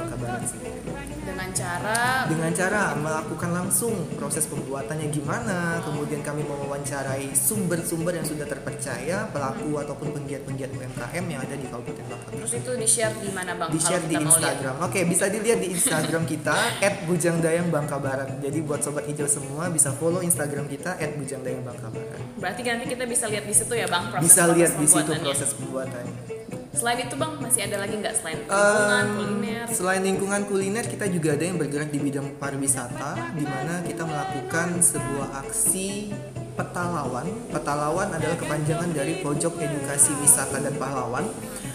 Sendiri. 0.43 0.79
dengan 1.23 1.49
cara 1.55 2.27
dengan 2.27 2.51
cara 2.51 2.81
melakukan 2.99 3.51
langsung 3.55 3.93
proses 4.19 4.43
pembuatannya 4.51 5.07
gimana 5.07 5.79
kemudian 5.85 6.19
kami 6.19 6.43
mewawancarai 6.43 7.31
sumber-sumber 7.31 8.19
yang 8.19 8.27
sudah 8.27 8.43
terpercaya 8.43 9.29
pelaku 9.31 9.79
ataupun 9.79 10.11
penggiat-penggiat 10.19 10.71
UMKM 10.75 11.25
yang 11.31 11.41
ada 11.41 11.55
di 11.55 11.65
Kabupaten 11.69 12.05
Bangka 12.11 12.29
terus 12.35 12.53
itu 12.59 12.71
di 12.75 12.87
share 12.87 13.15
di 13.23 13.31
mana 13.31 13.51
bang? 13.55 13.69
Di 13.71 13.79
share 13.79 14.03
di. 14.03 14.15
Instagram. 14.23 14.75
Oke 14.83 14.99
bisa 15.07 15.25
dilihat 15.29 15.59
di 15.63 15.67
Instagram 15.71 16.23
kita 16.27 16.55
@bujangdayang 17.07 17.67
Bangka 17.69 17.97
Barat. 17.99 18.29
Jadi 18.41 18.59
buat 18.63 18.83
sobat 18.83 19.07
hijau 19.07 19.27
semua 19.29 19.71
bisa 19.71 19.93
follow 19.95 20.19
Instagram 20.19 20.67
kita 20.67 20.99
@bujangdayang 20.99 21.63
Bangka 21.63 21.87
Barat. 21.93 22.19
Berarti 22.39 22.61
nanti 22.67 22.85
kita 22.91 23.03
bisa 23.07 23.25
lihat 23.29 23.45
di 23.47 23.55
situ 23.55 23.73
ya 23.77 23.87
bang 23.87 24.11
proses 24.11 24.27
bisa 24.27 24.43
lihat 24.51 24.71
di 24.75 24.87
situ 24.87 25.11
proses 25.23 25.49
pembuatannya 25.55 26.42
selain 26.73 27.05
itu 27.05 27.15
bang 27.15 27.33
masih 27.37 27.61
ada 27.69 27.77
lagi 27.85 27.95
nggak 28.01 28.15
selain 28.17 28.39
Em, 28.43 28.49
lingkungan 28.49 29.05
kuliner 29.13 29.65
Selain 29.73 30.01
lingkungan 30.05 30.41
kuliner, 30.45 30.85
kita 30.85 31.05
juga 31.09 31.33
ada 31.33 31.43
yang 31.45 31.57
bergerak 31.57 31.89
di 31.89 31.99
bidang 32.01 32.37
pariwisata, 32.37 33.33
di 33.33 33.45
mana 33.45 33.81
kita 33.81 34.03
melakukan 34.05 34.81
sebuah 34.81 35.41
aksi 35.45 36.13
petalawan. 36.53 37.25
Petalawan 37.49 38.09
adalah 38.13 38.37
kepanjangan 38.37 38.89
dari 38.93 39.23
Pojok 39.25 39.57
Edukasi 39.57 40.13
Wisata 40.21 40.61
dan 40.61 40.77
Pahlawan. 40.77 41.25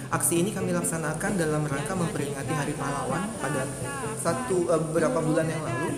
Aksi 0.09 0.41
ini 0.41 0.55
kami 0.55 0.73
laksanakan 0.73 1.37
dalam 1.37 1.69
rangka 1.69 1.93
memperingati 1.93 2.53
Hari 2.55 2.75
Pahlawan 2.79 3.29
pada 3.43 3.67
satu 4.17 4.71
eh, 4.73 4.81
beberapa 4.89 5.19
bulan 5.21 5.47
yang 5.51 5.63
lalu. 5.63 5.91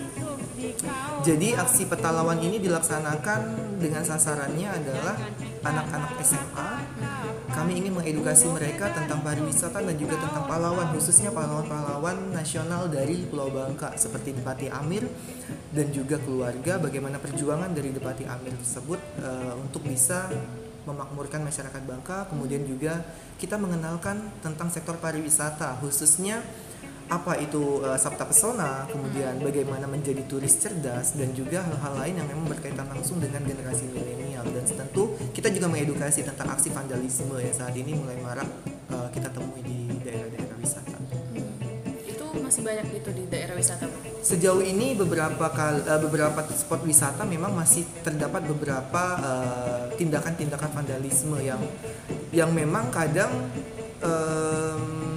Jadi 1.21 1.53
aksi 1.53 1.85
petalawan 1.89 2.37
ini 2.41 2.57
dilaksanakan 2.61 3.39
dengan 3.81 4.03
sasarannya 4.05 4.69
adalah 4.69 5.15
anak-anak 5.65 6.17
SMA. 6.21 6.69
Kami 7.61 7.77
ingin 7.77 7.93
mengedukasi 7.93 8.49
mereka 8.49 8.89
tentang 8.89 9.21
pariwisata 9.21 9.85
dan 9.85 9.93
juga 9.93 10.17
tentang 10.17 10.49
pahlawan, 10.49 10.97
khususnya 10.97 11.29
pahlawan-pahlawan 11.29 12.33
nasional 12.33 12.89
dari 12.89 13.21
Pulau 13.29 13.53
Bangka 13.53 13.93
seperti 14.01 14.33
Depati 14.33 14.65
Amir 14.73 15.05
dan 15.69 15.93
juga 15.93 16.17
keluarga. 16.17 16.81
Bagaimana 16.81 17.21
perjuangan 17.21 17.69
dari 17.69 17.93
Depati 17.93 18.25
Amir 18.25 18.57
tersebut 18.57 18.97
eh, 19.21 19.53
untuk 19.61 19.85
bisa 19.85 20.33
memakmurkan 20.89 21.45
masyarakat 21.45 21.85
Bangka. 21.85 22.25
Kemudian 22.33 22.65
juga 22.65 23.05
kita 23.37 23.61
mengenalkan 23.61 24.33
tentang 24.41 24.73
sektor 24.73 24.97
pariwisata, 24.97 25.77
khususnya 25.85 26.41
apa 27.11 27.35
itu 27.43 27.83
uh, 27.83 27.99
Sabta 27.99 28.23
Pesona, 28.23 28.87
kemudian 28.87 29.35
bagaimana 29.43 29.83
menjadi 29.83 30.23
turis 30.31 30.55
cerdas 30.55 31.11
dan 31.19 31.35
juga 31.35 31.59
hal-hal 31.59 31.93
lain 31.99 32.23
yang 32.23 32.27
memang 32.31 32.55
berkaitan 32.55 32.87
langsung 32.87 33.19
dengan 33.19 33.43
generasi 33.43 33.83
milenial. 33.91 34.47
Dan 34.47 34.63
tentu 34.63 35.19
kita 35.35 35.51
juga 35.51 35.67
mengedukasi 35.67 36.23
tentang 36.23 36.55
aksi 36.55 36.71
vandalisme 36.71 37.35
yang 37.35 37.51
saat 37.51 37.75
ini 37.75 37.99
mulai 37.99 38.15
marak 38.23 38.47
uh, 38.95 39.11
kita 39.11 39.27
temui 39.27 39.59
di 39.59 39.91
daerah-daerah 39.99 40.55
wisata. 40.55 40.97
itu 42.07 42.25
masih 42.39 42.61
banyak 42.63 42.85
gitu 42.95 43.09
di 43.11 43.23
daerah 43.27 43.59
wisata 43.59 43.85
Sejauh 44.23 44.63
ini 44.63 44.95
beberapa 44.95 45.51
kal 45.51 45.83
uh, 45.83 45.99
beberapa 45.99 46.47
spot 46.47 46.87
wisata 46.87 47.27
memang 47.27 47.51
masih 47.51 47.83
terdapat 48.07 48.47
beberapa 48.47 49.03
uh, 49.19 49.83
tindakan-tindakan 49.99 50.71
vandalisme 50.71 51.35
yang 51.43 51.59
yang 52.31 52.55
memang 52.55 52.87
kadang 52.87 53.51
em, 53.99 55.10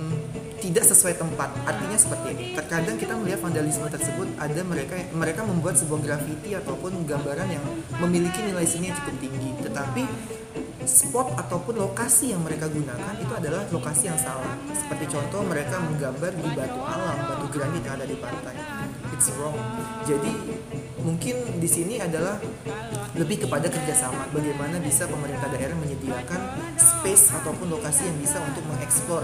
tidak 0.65 0.85
sesuai 0.89 1.21
tempat. 1.21 1.53
Artinya 1.69 1.99
seperti 2.01 2.27
ini. 2.33 2.45
Terkadang 2.57 2.97
kita 2.97 3.13
melihat 3.21 3.45
vandalisme 3.45 3.85
tersebut 3.85 4.33
ada 4.41 4.61
mereka 4.65 4.97
mereka 5.13 5.45
membuat 5.45 5.77
sebuah 5.77 6.01
grafiti 6.01 6.57
ataupun 6.57 7.05
gambaran 7.05 7.49
yang 7.53 7.65
memiliki 8.01 8.41
nilai 8.41 8.65
seni 8.65 8.89
yang 8.89 8.97
cukup 8.97 9.17
tinggi, 9.21 9.53
tetapi 9.61 10.09
spot 10.89 11.37
ataupun 11.37 11.81
lokasi 11.81 12.33
yang 12.33 12.41
mereka 12.45 12.69
gunakan 12.73 13.15
itu 13.21 13.33
adalah 13.37 13.69
lokasi 13.69 14.09
yang 14.09 14.17
salah. 14.17 14.57
Seperti 14.73 15.05
contoh 15.13 15.45
mereka 15.45 15.77
menggambar 15.85 16.33
di 16.33 16.49
batu 16.57 16.81
alam, 16.81 17.17
batu 17.29 17.47
granit 17.53 17.85
yang 17.85 18.01
ada 18.01 18.07
di 18.09 18.17
pantai. 18.17 18.57
It's 19.13 19.29
wrong. 19.37 19.57
Jadi 20.09 20.33
mungkin 21.05 21.61
di 21.61 21.69
sini 21.69 22.01
adalah 22.01 22.41
lebih 23.15 23.45
kepada 23.47 23.69
kerjasama 23.69 24.33
bagaimana 24.33 24.81
bisa 24.81 25.05
pemerintah 25.07 25.47
daerah 25.53 25.77
menyediakan 25.77 26.41
space 27.05 27.37
ataupun 27.37 27.69
lokasi 27.69 28.09
yang 28.09 28.17
bisa 28.17 28.41
untuk 28.41 28.65
mengeksplor 28.65 29.21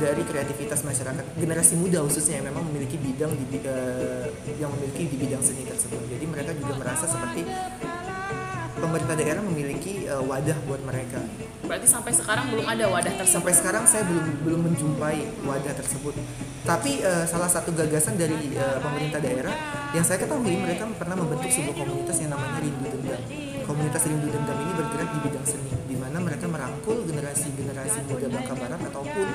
dari 0.00 0.24
kreativitas 0.24 0.80
masyarakat. 0.80 1.20
Generasi 1.36 1.76
muda 1.76 2.00
khususnya 2.00 2.40
yang 2.40 2.48
memang 2.48 2.64
memiliki 2.72 2.96
bidang 2.96 3.36
di 3.36 3.60
eh, 3.68 4.32
yang 4.56 4.72
memiliki 4.72 5.12
di 5.12 5.16
bidang 5.20 5.44
seni 5.44 5.68
tersebut. 5.68 6.08
Jadi 6.08 6.24
mereka 6.24 6.56
juga 6.56 6.80
merasa 6.80 7.04
seperti 7.04 7.44
pemerintah 8.80 9.12
daerah 9.12 9.44
memiliki 9.44 10.08
eh, 10.08 10.22
wadah 10.24 10.56
buat 10.64 10.80
mereka. 10.88 11.20
Berarti 11.68 11.84
sampai 11.84 12.16
sekarang 12.16 12.48
belum 12.48 12.64
ada 12.64 12.84
wadah 12.88 13.12
tersebut? 13.20 13.36
Sampai 13.44 13.52
sekarang 13.52 13.84
saya 13.84 14.08
belum 14.08 14.26
belum 14.48 14.60
menjumpai 14.72 15.44
wadah 15.44 15.74
tersebut. 15.76 16.16
Tapi 16.64 17.04
eh, 17.04 17.28
salah 17.28 17.52
satu 17.52 17.76
gagasan 17.76 18.16
dari 18.16 18.56
eh, 18.56 18.78
pemerintah 18.80 19.20
daerah 19.20 19.52
yang 19.92 20.00
saya 20.00 20.16
ketahui 20.16 20.56
mereka 20.56 20.88
pernah 20.96 21.20
membentuk 21.20 21.52
sebuah 21.52 21.76
komunitas 21.76 22.16
yang 22.24 22.32
namanya 22.32 22.56
Rindu 22.56 22.88
Dendam. 22.88 23.20
Komunitas 23.68 24.02
Rindu 24.08 24.32
Dendam 24.32 24.56
ini 24.64 24.72
bergerak 24.72 25.08
di 25.12 25.18
bidang 25.28 25.44
seni 25.44 25.68
di 25.88 25.96
mana 25.96 26.20
mereka 26.20 26.44
merangkul 26.44 27.07
generasi-generasi 27.28 27.98
muda 28.08 28.26
Bangka 28.32 28.54
Barat 28.56 28.80
ataupun 28.88 29.26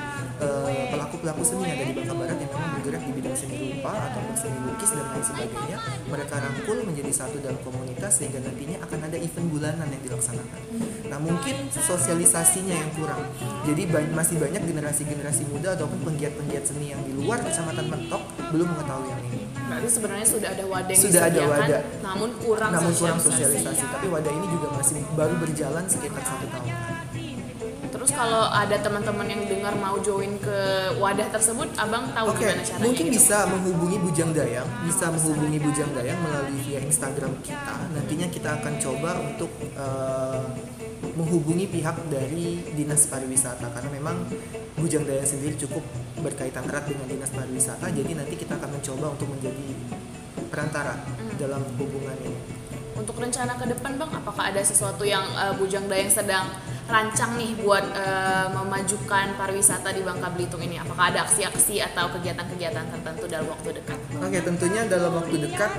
eh, 0.42 0.84
pelaku-pelaku 0.90 1.42
seni 1.46 1.62
yang 1.70 1.78
ada 1.78 1.84
di 1.86 1.94
Bangka 1.94 2.14
Barat 2.18 2.36
yang 2.42 2.50
memang 2.50 2.70
bergerak 2.78 3.02
di 3.06 3.12
bidang 3.14 3.36
seni 3.38 3.56
rupa 3.70 3.92
ataupun 4.10 4.34
seni 4.34 4.58
lukis 4.66 4.90
dan 4.90 5.06
lain 5.14 5.22
sebagainya 5.24 5.78
mereka 6.10 6.34
rangkul 6.42 6.78
menjadi 6.82 7.12
satu 7.14 7.36
dalam 7.38 7.60
komunitas 7.62 8.12
sehingga 8.18 8.38
nantinya 8.42 8.78
akan 8.82 8.98
ada 9.06 9.16
event 9.18 9.46
bulanan 9.46 9.88
yang 9.90 10.02
dilaksanakan. 10.02 10.60
Nah 11.06 11.18
mungkin 11.22 11.54
sosialisasinya 11.70 12.74
yang 12.74 12.90
kurang. 12.98 13.22
Jadi 13.62 13.82
masih 14.10 14.36
banyak 14.42 14.62
generasi-generasi 14.66 15.42
muda 15.54 15.78
ataupun 15.78 15.98
penggiat-penggiat 16.02 16.64
seni 16.66 16.90
yang 16.90 17.00
di 17.06 17.14
luar 17.14 17.38
kecamatan 17.46 17.86
Mentok 17.86 18.22
belum 18.50 18.66
mengetahui 18.74 19.06
yang 19.06 19.22
ini. 19.30 19.38
Berarti 19.64 19.88
sebenarnya 19.88 20.26
sudah 20.28 20.48
ada 20.50 20.64
wadah 20.66 20.92
yang 20.92 21.04
Sudah 21.08 21.22
ada 21.24 21.40
wadah. 21.46 21.80
namun 22.04 22.30
kurang 22.42 22.70
namun 22.74 22.92
kurang 22.92 23.18
sosialisasi. 23.22 23.62
sosialisasi. 23.64 23.84
Tapi 23.94 24.06
wadah 24.12 24.32
ini 24.34 24.46
juga 24.50 24.68
masih 24.76 24.98
baru 25.14 25.34
berjalan 25.40 25.84
sekitar 25.88 26.22
satu 26.26 26.46
tahun 26.50 26.74
terus 28.04 28.20
kalau 28.20 28.44
ada 28.52 28.76
teman-teman 28.84 29.24
yang 29.24 29.42
dengar 29.48 29.72
mau 29.80 29.96
join 30.04 30.36
ke 30.36 30.58
wadah 31.00 31.24
tersebut 31.32 31.72
abang 31.80 32.04
tahu 32.12 32.36
Oke, 32.36 32.44
gimana 32.44 32.60
caranya 32.60 32.84
mungkin 32.84 33.04
gitu? 33.08 33.16
bisa 33.16 33.36
menghubungi 33.48 33.96
Bujang 33.96 34.30
Dayang, 34.36 34.68
bisa 34.84 35.04
menghubungi 35.08 35.58
Bujang 35.64 35.90
Dayang 35.96 36.20
melalui 36.20 36.60
via 36.68 36.84
Instagram 36.84 37.32
kita. 37.40 37.74
Nantinya 37.96 38.28
kita 38.28 38.60
akan 38.60 38.76
coba 38.76 39.10
untuk 39.24 39.48
eh, 39.56 40.44
menghubungi 41.16 41.64
pihak 41.72 41.96
dari 42.12 42.60
Dinas 42.76 43.08
Pariwisata 43.08 43.72
karena 43.72 43.88
memang 43.96 44.20
Bujang 44.76 45.08
Dayang 45.08 45.24
sendiri 45.24 45.56
cukup 45.56 45.80
berkaitan 46.20 46.68
erat 46.68 46.84
dengan 46.84 47.08
Dinas 47.08 47.32
Pariwisata. 47.32 47.88
Jadi 47.88 48.20
nanti 48.20 48.36
kita 48.36 48.60
akan 48.60 48.68
mencoba 48.68 49.16
untuk 49.16 49.32
menjadi 49.32 49.64
perantara 50.52 51.00
dalam 51.40 51.64
hubungan 51.80 52.20
ini. 52.20 52.40
Untuk 53.00 53.16
rencana 53.16 53.56
ke 53.56 53.64
depan 53.64 53.96
bang, 53.96 54.12
apakah 54.12 54.52
ada 54.52 54.60
sesuatu 54.60 55.08
yang 55.08 55.24
eh, 55.40 55.56
Bujang 55.56 55.88
Dayang 55.88 56.12
sedang 56.12 56.52
rancang 56.84 57.40
nih 57.40 57.56
buat 57.64 57.84
eh, 57.96 58.48
memajukan 58.52 59.36
pariwisata 59.40 59.88
di 59.96 60.04
Bangka 60.04 60.28
Belitung 60.36 60.60
ini? 60.60 60.76
Apakah 60.76 61.10
ada 61.12 61.24
aksi-aksi 61.24 61.80
atau 61.80 62.12
kegiatan-kegiatan 62.12 62.84
tertentu 62.92 63.24
dalam 63.24 63.48
waktu 63.48 63.80
dekat? 63.80 63.98
Oke, 64.20 64.38
tentunya 64.44 64.82
dalam 64.84 65.16
waktu 65.16 65.36
dekat 65.48 65.72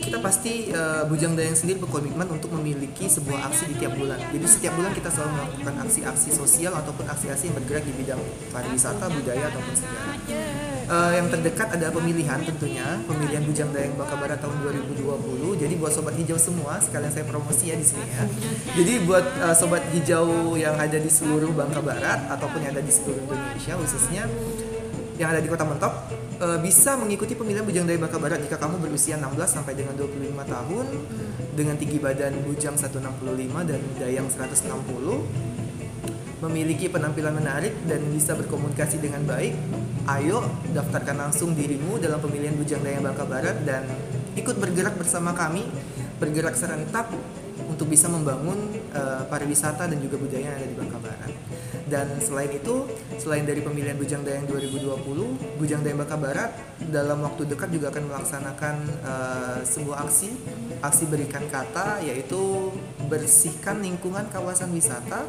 kita 0.00 0.18
pasti 0.24 0.72
eh, 0.72 1.02
Bujang 1.06 1.36
Dayang 1.36 1.56
sendiri 1.56 1.84
berkomitmen 1.84 2.26
untuk 2.32 2.56
memiliki 2.56 3.04
sebuah 3.06 3.52
aksi 3.52 3.70
di 3.70 3.74
tiap 3.78 3.94
bulan. 3.94 4.18
Jadi 4.32 4.46
setiap 4.48 4.72
bulan 4.74 4.92
kita 4.96 5.12
selalu 5.12 5.30
melakukan 5.36 5.74
aksi-aksi 5.84 6.28
sosial 6.32 6.72
ataupun 6.72 7.04
aksi-aksi 7.04 7.52
yang 7.52 7.56
bergerak 7.60 7.84
di 7.84 7.92
bidang 8.00 8.20
pariwisata, 8.48 9.06
budaya 9.12 9.44
ataupun 9.52 9.74
sejarah. 9.76 10.79
Eh, 10.90 11.12
yang 11.22 11.30
terdekat 11.30 11.70
ada 11.70 11.86
pemilihan 11.94 12.42
tentunya, 12.42 12.98
pemilihan 13.06 13.46
Bujang 13.46 13.70
Dayang 13.70 13.94
Bangka 13.94 14.18
Barat 14.18 14.42
tahun 14.42 14.58
2020. 14.58 15.54
Jadi 15.54 15.78
buat 15.78 15.94
sobat 15.94 16.18
hijau 16.18 16.34
semua, 16.34 16.82
sekalian 16.82 17.14
saya 17.14 17.22
promosi 17.30 17.70
ya 17.70 17.78
di 17.78 17.86
sini 17.86 18.10
ya. 18.10 18.26
Jadi 18.74 19.06
buat 19.06 19.22
eh, 19.22 19.54
sobat 19.54 19.86
hijau 19.94 20.58
yang 20.58 20.74
ada 20.74 20.98
di 20.98 21.06
seluruh 21.06 21.54
Bangka 21.54 21.78
Barat 21.78 22.26
ataupun 22.34 22.66
yang 22.66 22.74
ada 22.74 22.82
di 22.82 22.90
seluruh 22.90 23.22
Indonesia 23.22 23.78
khususnya 23.78 24.26
yang 25.14 25.30
ada 25.30 25.38
di 25.38 25.46
Kota 25.46 25.62
Mentok 25.62 25.94
eh, 26.42 26.58
bisa 26.58 26.98
mengikuti 26.98 27.38
pemilihan 27.38 27.62
Bujang 27.62 27.86
Dayang 27.86 28.10
Bangka 28.10 28.18
Barat 28.18 28.42
jika 28.42 28.58
kamu 28.58 28.82
berusia 28.82 29.14
16 29.14 29.30
sampai 29.46 29.78
dengan 29.78 29.94
25 29.94 30.26
tahun 30.42 30.86
dengan 31.54 31.78
tinggi 31.78 32.02
badan 32.02 32.34
Bujang 32.42 32.74
165 32.74 32.98
dan 33.62 33.78
Dayang 33.94 34.26
160 34.26 35.54
memiliki 36.40 36.88
penampilan 36.88 37.36
menarik 37.36 37.76
dan 37.84 38.00
bisa 38.10 38.32
berkomunikasi 38.32 38.96
dengan 38.98 39.22
baik, 39.28 39.52
ayo 40.08 40.44
daftarkan 40.72 41.28
langsung 41.28 41.52
dirimu 41.52 42.00
dalam 42.00 42.22
pemilihan 42.22 42.56
Bujang 42.56 42.80
Dayang 42.80 43.04
Bangka 43.04 43.24
Barat 43.28 43.56
dan 43.66 43.84
ikut 44.38 44.56
bergerak 44.56 44.96
bersama 44.96 45.36
kami, 45.36 45.66
bergerak 46.16 46.56
serentak 46.56 47.10
untuk 47.68 47.86
bisa 47.86 48.08
membangun 48.08 48.72
eh, 48.92 49.22
pariwisata 49.28 49.86
dan 49.86 49.98
juga 50.00 50.16
budaya 50.16 50.50
yang 50.50 50.56
ada 50.56 50.66
di 50.66 50.76
Bangka 50.76 50.98
Barat. 50.98 51.32
Dan 51.90 52.22
selain 52.22 52.54
itu, 52.54 52.86
selain 53.18 53.42
dari 53.42 53.60
pemilihan 53.66 53.98
Bujang 53.98 54.22
Dayang 54.22 54.46
2020, 54.46 55.58
Bujang 55.58 55.82
Dayang 55.82 56.00
Bangka 56.02 56.18
Barat 56.18 56.50
dalam 56.90 57.22
waktu 57.22 57.50
dekat 57.50 57.68
juga 57.74 57.90
akan 57.94 58.04
melaksanakan 58.10 58.74
eh, 59.04 59.58
sebuah 59.66 60.06
aksi, 60.08 60.30
aksi 60.80 61.04
berikan 61.06 61.44
kata 61.46 62.00
yaitu 62.02 62.72
bersihkan 63.06 63.82
lingkungan 63.84 64.26
kawasan 64.32 64.70
wisata 64.72 65.26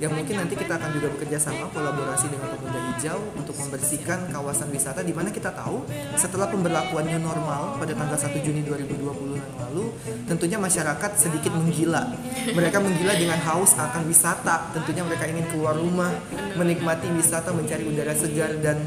yang 0.00 0.16
mungkin 0.16 0.32
nanti 0.40 0.56
kita 0.56 0.80
akan 0.80 0.96
juga 0.96 1.12
bekerja 1.12 1.36
sama 1.36 1.68
kolaborasi 1.76 2.32
dengan 2.32 2.56
pemuda 2.56 2.80
hijau 2.88 3.20
untuk 3.36 3.52
membersihkan 3.60 4.32
kawasan 4.32 4.72
wisata 4.72 5.04
di 5.04 5.12
mana 5.12 5.28
kita 5.28 5.52
tahu 5.52 5.84
setelah 6.16 6.48
pemberlakuannya 6.48 7.20
normal 7.20 7.76
pada 7.76 7.92
tanggal 7.92 8.16
1 8.16 8.32
Juni 8.40 8.64
2020 8.64 8.96
yang 9.36 9.54
lalu 9.60 9.92
tentunya 10.24 10.56
masyarakat 10.56 11.10
sedikit 11.20 11.52
menggila. 11.52 12.16
Mereka 12.48 12.80
menggila 12.80 13.12
dengan 13.12 13.36
haus 13.44 13.76
akan 13.76 14.08
wisata. 14.08 14.72
Tentunya 14.72 15.04
mereka 15.04 15.28
ingin 15.28 15.44
keluar 15.52 15.76
rumah 15.76 16.08
menikmati 16.56 17.12
wisata 17.12 17.52
mencari 17.52 17.84
udara 17.84 18.16
segar 18.16 18.56
dan 18.64 18.80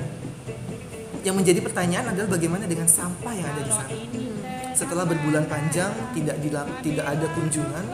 yang 1.22 1.38
menjadi 1.38 1.62
pertanyaan 1.62 2.10
adalah 2.10 2.36
bagaimana 2.36 2.66
dengan 2.66 2.90
sampah 2.90 3.32
yang 3.38 3.48
ada 3.48 3.62
di 3.62 3.70
sana. 3.72 3.96
Setelah 4.74 5.06
berbulan 5.06 5.46
panjang 5.46 5.94
tidak 6.18 6.42
tidak 6.82 7.06
ada 7.06 7.26
kunjungan 7.38 7.86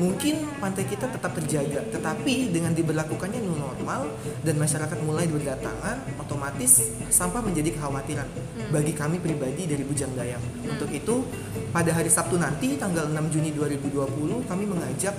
mungkin 0.00 0.48
pantai 0.60 0.88
kita 0.88 1.10
tetap 1.10 1.32
terjaga 1.36 1.84
tetapi 1.92 2.54
dengan 2.54 2.72
diberlakukannya 2.72 3.40
new 3.42 3.56
normal 3.56 4.08
dan 4.40 4.56
masyarakat 4.56 4.98
mulai 5.04 5.28
berdatangan 5.28 6.20
otomatis 6.20 6.92
sampah 7.12 7.44
menjadi 7.44 7.76
kekhawatiran 7.76 8.28
bagi 8.72 8.92
kami 8.96 9.20
pribadi 9.20 9.68
dari 9.68 9.84
Bujang 9.84 10.12
Dayang. 10.16 10.40
Untuk 10.64 10.88
itu 10.88 11.26
pada 11.74 11.92
hari 11.92 12.08
Sabtu 12.08 12.40
nanti 12.40 12.80
tanggal 12.80 13.08
6 13.10 13.32
Juni 13.32 13.52
2020 13.52 14.48
kami 14.48 14.64
mengajak 14.64 15.14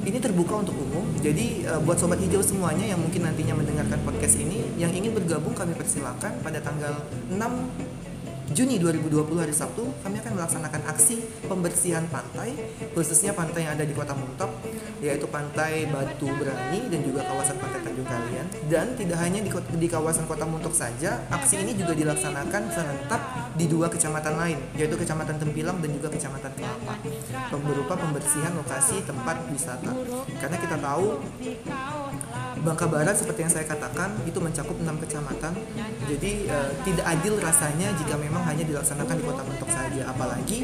ini 0.00 0.16
terbuka 0.16 0.64
untuk 0.64 0.76
umum. 0.80 1.04
Jadi 1.20 1.68
eh, 1.68 1.80
buat 1.84 2.00
sobat 2.00 2.20
hijau 2.24 2.40
semuanya 2.40 2.88
yang 2.88 3.00
mungkin 3.00 3.24
nantinya 3.24 3.54
mendengarkan 3.56 4.00
podcast 4.00 4.40
ini 4.40 4.64
yang 4.80 4.92
ingin 4.92 5.12
bergabung 5.12 5.52
kami 5.52 5.76
persilakan 5.76 6.40
pada 6.40 6.58
tanggal 6.64 7.04
6 7.28 7.36
Juni 8.50 8.82
2020 8.82 9.30
hari 9.38 9.54
Sabtu 9.54 9.86
kami 10.02 10.18
akan 10.18 10.34
melaksanakan 10.34 10.82
aksi 10.90 11.22
pembersihan 11.46 12.02
pantai 12.10 12.50
khususnya 12.98 13.30
pantai 13.30 13.62
yang 13.62 13.78
ada 13.78 13.86
di 13.86 13.94
Kota 13.94 14.10
Muntok 14.10 14.50
yaitu 14.98 15.30
pantai 15.30 15.86
Batu 15.86 16.26
Berani 16.34 16.90
dan 16.90 17.00
juga 17.06 17.22
kawasan 17.30 17.62
pantai 17.62 17.78
Tanjung 17.86 18.10
Kalian. 18.10 18.46
Dan 18.66 18.98
tidak 18.98 19.22
hanya 19.22 19.38
di, 19.46 19.50
di 19.54 19.86
kawasan 19.86 20.26
Kota 20.26 20.50
Muntok 20.50 20.74
saja 20.74 21.22
aksi 21.30 21.62
ini 21.62 21.78
juga 21.78 21.94
dilaksanakan 21.94 22.62
serentak 22.74 23.22
di 23.54 23.70
dua 23.70 23.86
kecamatan 23.86 24.34
lain 24.34 24.58
yaitu 24.74 24.98
Kecamatan 24.98 25.38
Tempilang 25.38 25.78
dan 25.78 25.90
juga 25.94 26.10
Kecamatan 26.10 26.50
Kelapa. 26.58 26.94
Berupa 27.54 27.94
pembersihan 27.94 28.50
lokasi 28.58 29.06
tempat 29.06 29.46
wisata. 29.46 29.94
Karena 30.42 30.56
kita 30.58 30.74
tahu 30.74 31.22
Bangka 32.60 32.86
Barat 32.92 33.16
seperti 33.16 33.40
yang 33.48 33.52
saya 33.52 33.64
katakan 33.64 34.12
itu 34.28 34.36
mencakup 34.36 34.76
enam 34.76 35.00
kecamatan. 35.00 35.56
Jadi 36.04 36.44
eh, 36.44 36.70
tidak 36.84 37.06
adil 37.08 37.34
rasanya 37.40 37.88
jika 37.96 38.14
memang 38.20 38.44
hanya 38.44 38.64
dilaksanakan 38.68 39.14
di 39.16 39.24
Kota 39.24 39.42
Mentok 39.48 39.70
saja. 39.72 40.02
Apalagi 40.12 40.58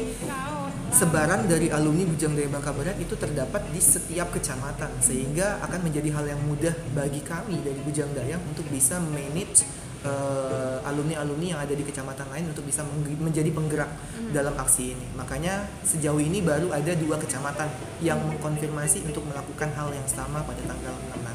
sebaran 0.93 1.49
dari 1.49 1.73
alumni 1.73 2.05
Bujang 2.05 2.37
Daya 2.37 2.49
Bangka 2.53 2.71
Barat 2.73 2.97
itu 3.01 3.17
terdapat 3.17 3.65
di 3.73 3.81
setiap 3.81 4.29
kecamatan 4.29 4.93
sehingga 5.01 5.57
akan 5.65 5.89
menjadi 5.89 6.09
hal 6.13 6.25
yang 6.37 6.41
mudah 6.45 6.73
bagi 6.93 7.25
kami 7.25 7.65
dari 7.65 7.81
Bujang 7.81 8.13
Dayang 8.13 8.45
untuk 8.45 8.69
bisa 8.69 9.01
manage 9.01 9.65
eh, 10.05 10.77
alumni-alumni 10.85 11.57
yang 11.57 11.61
ada 11.65 11.73
di 11.73 11.81
kecamatan 11.81 12.29
lain 12.29 12.45
untuk 12.53 12.61
bisa 12.61 12.85
menjadi 13.17 13.49
penggerak 13.49 13.89
dalam 14.29 14.53
aksi 14.53 14.93
ini. 14.93 15.07
Makanya 15.17 15.65
sejauh 15.81 16.21
ini 16.21 16.45
baru 16.45 16.69
ada 16.69 16.93
dua 16.93 17.17
kecamatan 17.17 17.67
yang 18.05 18.21
mengkonfirmasi 18.21 19.01
untuk 19.09 19.25
melakukan 19.25 19.73
hal 19.73 19.89
yang 19.89 20.05
sama 20.05 20.45
pada 20.45 20.61
tanggal 20.61 20.93
6 20.93 21.25
nanti. 21.25 21.26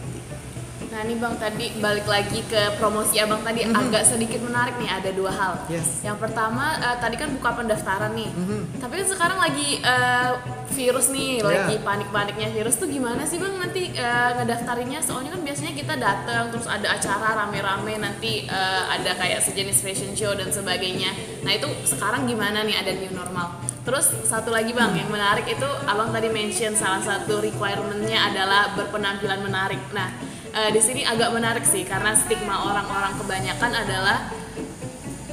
Nah 0.92 1.00
nih 1.08 1.16
bang 1.16 1.34
tadi 1.40 1.66
balik 1.80 2.04
lagi 2.04 2.44
ke 2.44 2.76
promosi 2.76 3.16
abang 3.16 3.40
tadi 3.40 3.64
agak 3.64 4.04
sedikit 4.04 4.44
menarik 4.44 4.76
nih 4.76 4.92
ada 4.92 5.08
dua 5.16 5.32
hal. 5.32 5.52
Yes. 5.72 6.04
Yang 6.04 6.20
pertama 6.20 6.76
eh, 6.76 6.96
tadi 7.00 7.16
kan 7.16 7.32
buka 7.32 7.50
pendaftaran 7.56 8.12
nih. 8.12 8.28
Mhm. 8.28 8.76
Tapi 8.76 8.92
kan 9.00 9.06
sekarang 9.08 9.38
lagi 9.40 9.80
eh, 9.80 10.30
virus 10.76 11.08
nih, 11.08 11.40
Ya. 11.40 11.64
lagi 11.64 11.80
panik-paniknya 11.80 12.48
virus 12.52 12.76
tuh 12.76 12.88
gimana 12.92 13.24
sih 13.24 13.40
bang 13.40 13.56
nanti 13.56 13.88
eh, 13.96 14.30
ngedaftarinnya? 14.36 15.00
Soalnya 15.00 15.32
kan 15.32 15.40
biasanya 15.40 15.72
kita 15.72 15.94
datang 15.96 16.52
terus 16.52 16.68
ada 16.68 16.86
acara 16.92 17.28
rame-rame 17.40 17.96
nanti 17.96 18.44
eh, 18.44 18.82
ada 18.92 19.16
kayak 19.16 19.40
sejenis 19.40 19.80
fashion 19.80 20.12
show 20.12 20.36
dan 20.36 20.52
sebagainya. 20.52 21.08
Nah 21.40 21.56
itu 21.56 21.72
sekarang 21.88 22.28
gimana 22.28 22.68
nih 22.68 22.76
ada 22.76 22.92
new 22.92 23.16
normal? 23.16 23.48
Terus 23.82 24.12
satu 24.28 24.52
lagi 24.52 24.76
bang 24.76 24.92
yang 24.92 25.08
menarik 25.08 25.48
itu 25.48 25.68
abang 25.88 26.12
tadi 26.12 26.28
mention 26.28 26.76
salah 26.76 27.00
satu 27.00 27.40
requirementnya 27.40 28.28
adalah 28.28 28.76
berpenampilan 28.76 29.40
menarik. 29.40 29.80
Nah 29.90 30.31
eh, 30.52 30.70
di 30.72 30.80
sini 30.80 31.02
agak 31.02 31.32
menarik 31.32 31.64
sih 31.64 31.82
karena 31.84 32.12
stigma 32.12 32.68
orang-orang 32.68 33.16
kebanyakan 33.16 33.72
adalah 33.72 34.41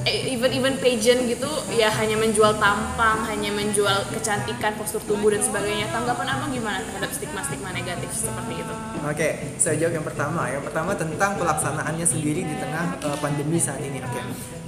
even 0.08 0.50
even 0.56 0.74
pageant 0.80 1.28
gitu 1.28 1.48
ya 1.76 1.92
hanya 2.00 2.16
menjual 2.16 2.56
tampang, 2.56 3.20
hanya 3.28 3.52
menjual 3.52 4.08
kecantikan, 4.16 4.72
postur 4.80 5.02
tubuh 5.04 5.28
dan 5.28 5.44
sebagainya. 5.44 5.92
Tanggapan 5.92 6.26
abang 6.32 6.50
gimana 6.52 6.80
terhadap 6.88 7.10
stigma-stigma 7.12 7.70
negatif 7.76 8.08
seperti 8.12 8.64
itu? 8.64 8.74
Oke, 9.04 9.28
saya 9.60 9.76
jawab 9.76 10.00
yang 10.00 10.06
pertama. 10.06 10.42
Yang 10.48 10.64
pertama 10.72 10.90
tentang 10.96 11.30
pelaksanaannya 11.36 12.06
sendiri 12.06 12.40
di 12.44 12.54
tengah 12.56 12.84
eh, 13.04 13.18
pandemi 13.20 13.58
saat 13.60 13.80
ini. 13.84 14.00
Oke. 14.00 14.20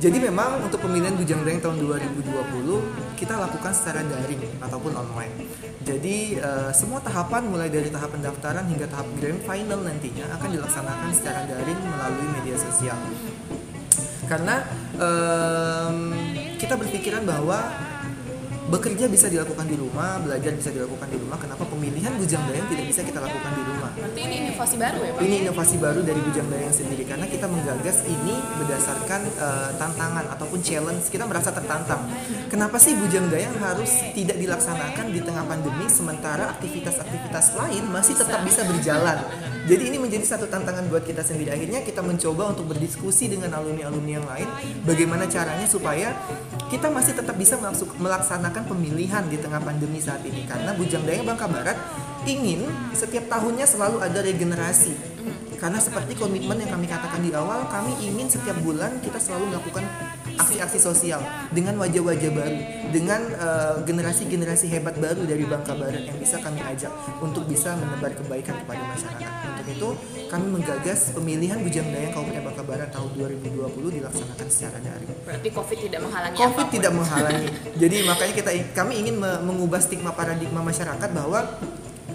Jadi 0.03 0.19
memang 0.19 0.67
untuk 0.67 0.83
pemilihan 0.83 1.15
Bujang 1.15 1.47
Dayang 1.47 1.63
tahun 1.63 1.77
2020 1.79 3.15
kita 3.15 3.39
lakukan 3.39 3.71
secara 3.71 4.03
daring 4.03 4.43
ataupun 4.59 4.93
online. 4.99 5.47
Jadi 5.83 6.37
eh, 6.37 6.71
semua 6.77 7.01
tahapan 7.01 7.49
mulai 7.49 7.73
dari 7.73 7.89
tahap 7.89 8.13
pendaftaran 8.13 8.69
hingga 8.69 8.91
tahap 8.91 9.09
grand 9.17 9.41
final 9.47 9.81
nantinya 9.81 10.27
akan 10.37 10.49
dilaksanakan 10.59 11.09
secara 11.15 11.47
daring 11.49 11.81
melalui 11.81 12.29
media 12.37 12.57
sosial. 12.59 12.99
Karena 14.33 14.65
em, 14.97 15.97
kita 16.57 16.81
berpikiran 16.81 17.21
bahwa 17.29 17.61
bekerja 18.73 19.05
bisa 19.05 19.29
dilakukan 19.29 19.69
di 19.69 19.77
rumah, 19.77 20.17
belajar 20.25 20.57
bisa 20.57 20.73
dilakukan 20.73 21.05
di 21.13 21.21
rumah. 21.21 21.37
Kenapa 21.37 21.69
pemilihan 21.69 22.17
Bujang 22.17 22.41
Dayang 22.49 22.65
tidak 22.73 22.89
bisa 22.89 23.05
kita 23.05 23.21
lakukan 23.21 23.53
di 23.53 23.63
rumah? 23.69 23.93
Berarti 23.93 24.21
ini 24.25 24.35
inovasi 24.49 24.77
baru 24.81 24.99
ya 25.05 25.11
bang? 25.13 25.23
Ini 25.29 25.37
inovasi 25.45 25.77
baru 25.77 26.01
dari 26.01 26.21
Bujang 26.25 26.49
Dayang 26.49 26.73
sendiri 26.73 27.05
karena 27.05 27.27
kita 27.29 27.45
menggagas 27.45 28.09
ini 28.09 28.35
berdasarkan 28.57 29.21
eh, 29.37 29.71
tantangan 29.77 30.25
ataupun 30.33 30.65
challenge. 30.65 31.05
Kita 31.13 31.29
merasa 31.29 31.53
tertantang. 31.53 32.09
Kenapa 32.49 32.81
sih 32.81 32.97
Bujang 32.97 33.29
Dayang 33.29 33.53
harus 33.61 33.93
tidak 34.17 34.41
dilaksanakan 34.41 35.13
di 35.13 35.21
tengah 35.21 35.45
pandemi 35.45 35.85
sementara 35.93 36.49
aktivitas-aktivitas 36.57 37.53
lain 37.61 37.85
masih 37.93 38.17
tetap 38.17 38.41
bisa 38.41 38.65
berjalan? 38.65 39.21
Jadi 39.63 39.95
ini 39.95 39.99
menjadi 39.99 40.27
satu 40.27 40.51
tantangan 40.51 40.91
buat 40.91 41.07
kita 41.07 41.23
sendiri. 41.23 41.55
Akhirnya 41.55 41.87
kita 41.87 42.03
mencoba 42.03 42.51
untuk 42.51 42.75
berdiskusi 42.75 43.31
dengan 43.31 43.55
alumni-alumni 43.55 44.13
yang 44.19 44.27
lain 44.27 44.49
bagaimana 44.83 45.31
caranya 45.31 45.71
supaya 45.71 46.19
kita 46.67 46.91
masih 46.91 47.15
tetap 47.15 47.39
bisa 47.39 47.55
melaksanakan 48.01 48.67
pemilihan 48.67 49.23
di 49.31 49.39
tengah 49.39 49.63
pandemi 49.63 50.03
saat 50.03 50.27
ini 50.27 50.49
karena 50.51 50.75
Bujang 50.75 51.07
Dayang 51.07 51.29
Bangka 51.29 51.47
Barat 51.47 51.79
ingin 52.27 52.67
setiap 52.91 53.31
tahunnya 53.31 53.67
selalu 53.67 54.03
ada 54.03 54.19
regenerasi 54.19 54.95
karena 55.63 55.79
seperti 55.79 56.19
komitmen 56.19 56.59
yang 56.59 56.75
kami 56.75 56.91
katakan 56.91 57.23
di 57.23 57.31
awal 57.31 57.63
kami 57.71 57.95
ingin 58.03 58.27
setiap 58.27 58.59
bulan 58.67 58.99
kita 58.99 59.23
selalu 59.23 59.55
melakukan 59.55 59.87
aksi-aksi 60.35 60.79
sosial 60.79 61.21
dengan 61.51 61.77
wajah-wajah 61.77 62.31
baru 62.31 62.59
dengan 62.89 63.21
eh, 63.31 63.75
generasi-generasi 63.83 64.67
hebat 64.69 64.97
baru 64.97 65.23
dari 65.23 65.45
Bangka 65.45 65.73
Barat 65.73 66.05
yang 66.05 66.17
bisa 66.17 66.39
kami 66.39 66.61
ajak 66.61 66.93
untuk 67.19 67.45
bisa 67.45 67.75
menebar 67.75 68.13
kebaikan 68.13 68.57
kepada 68.61 68.83
masyarakat 68.87 69.31
untuk 69.49 69.67
itu 69.67 69.89
kami 70.27 70.47
menggagas 70.49 71.13
pemilihan 71.13 71.61
Bujang 71.61 71.89
Dayang 71.89 72.13
Kabupaten 72.13 72.43
Bangka 72.43 72.65
Barat 72.65 72.89
tahun 72.89 73.11
2020 73.15 73.97
dilaksanakan 74.01 74.47
secara 74.49 74.79
daring 74.81 75.11
Berarti 75.23 75.49
COVID 75.49 75.79
tidak 75.81 76.01
menghalangi 76.01 76.37
Covid 76.37 76.57
apa 76.57 76.63
pun. 76.65 76.75
tidak 76.75 76.93
menghalangi. 76.93 77.47
Jadi 77.77 77.97
makanya 78.03 78.35
kita 78.35 78.51
kami 78.73 78.93
ingin 78.99 79.17
me- 79.17 79.43
mengubah 79.45 79.79
stigma 79.79 80.11
paradigma 80.11 80.61
masyarakat 80.61 81.09
bahwa 81.13 81.41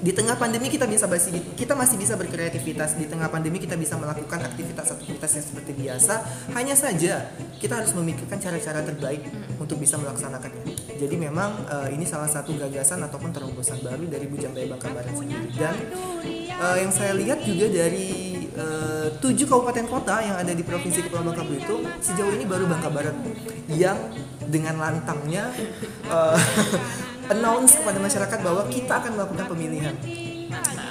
di 0.01 0.11
tengah 0.13 0.37
pandemi 0.37 0.69
kita 0.69 0.85
bisa 0.85 1.09
masih 1.09 1.41
kita 1.57 1.73
masih 1.73 1.97
bisa 1.97 2.13
berkreativitas. 2.13 2.97
Di 2.97 3.05
tengah 3.09 3.29
pandemi 3.29 3.57
kita 3.57 3.73
bisa 3.77 3.97
melakukan 3.97 4.43
aktivitas-aktivitas 4.45 5.31
yang 5.37 5.45
seperti 5.45 5.71
biasa. 5.73 6.13
Hanya 6.53 6.75
saja 6.77 7.31
kita 7.57 7.81
harus 7.81 7.91
memikirkan 7.97 8.37
cara-cara 8.37 8.85
terbaik 8.85 9.25
untuk 9.57 9.81
bisa 9.81 9.97
melaksanakannya. 9.97 10.77
Jadi 10.97 11.15
memang 11.17 11.65
eh, 11.69 11.93
ini 11.93 12.05
salah 12.05 12.29
satu 12.29 12.53
gagasan 12.57 13.01
ataupun 13.05 13.33
terobosan 13.33 13.81
baru 13.81 14.05
dari 14.09 14.25
Bujang 14.29 14.53
Daya 14.53 14.69
Bangka 14.69 14.89
Barat 14.93 15.13
sendiri. 15.13 15.49
dan 15.57 15.75
eh, 16.49 16.75
yang 16.81 16.91
saya 16.93 17.13
lihat 17.17 17.45
juga 17.45 17.69
dari 17.69 18.09
eh, 18.49 19.07
tujuh 19.21 19.45
kabupaten 19.45 19.85
kota 19.85 20.21
yang 20.21 20.37
ada 20.37 20.53
di 20.53 20.65
provinsi 20.65 21.05
Kepulauan 21.05 21.33
Bangka 21.33 21.43
Belitung 21.45 21.81
sejauh 22.01 22.33
ini 22.33 22.45
baru 22.49 22.65
Bangka 22.65 22.89
Barat 22.89 23.15
yang 23.69 23.97
dengan 24.47 24.79
lantangnya 24.81 25.53
eh, 26.09 26.39
announce 27.29 27.75
kepada 27.75 27.99
masyarakat 27.99 28.39
bahwa 28.43 28.63
kita 28.71 28.93
akan 29.03 29.11
melakukan 29.15 29.45
pemilihan. 29.51 29.95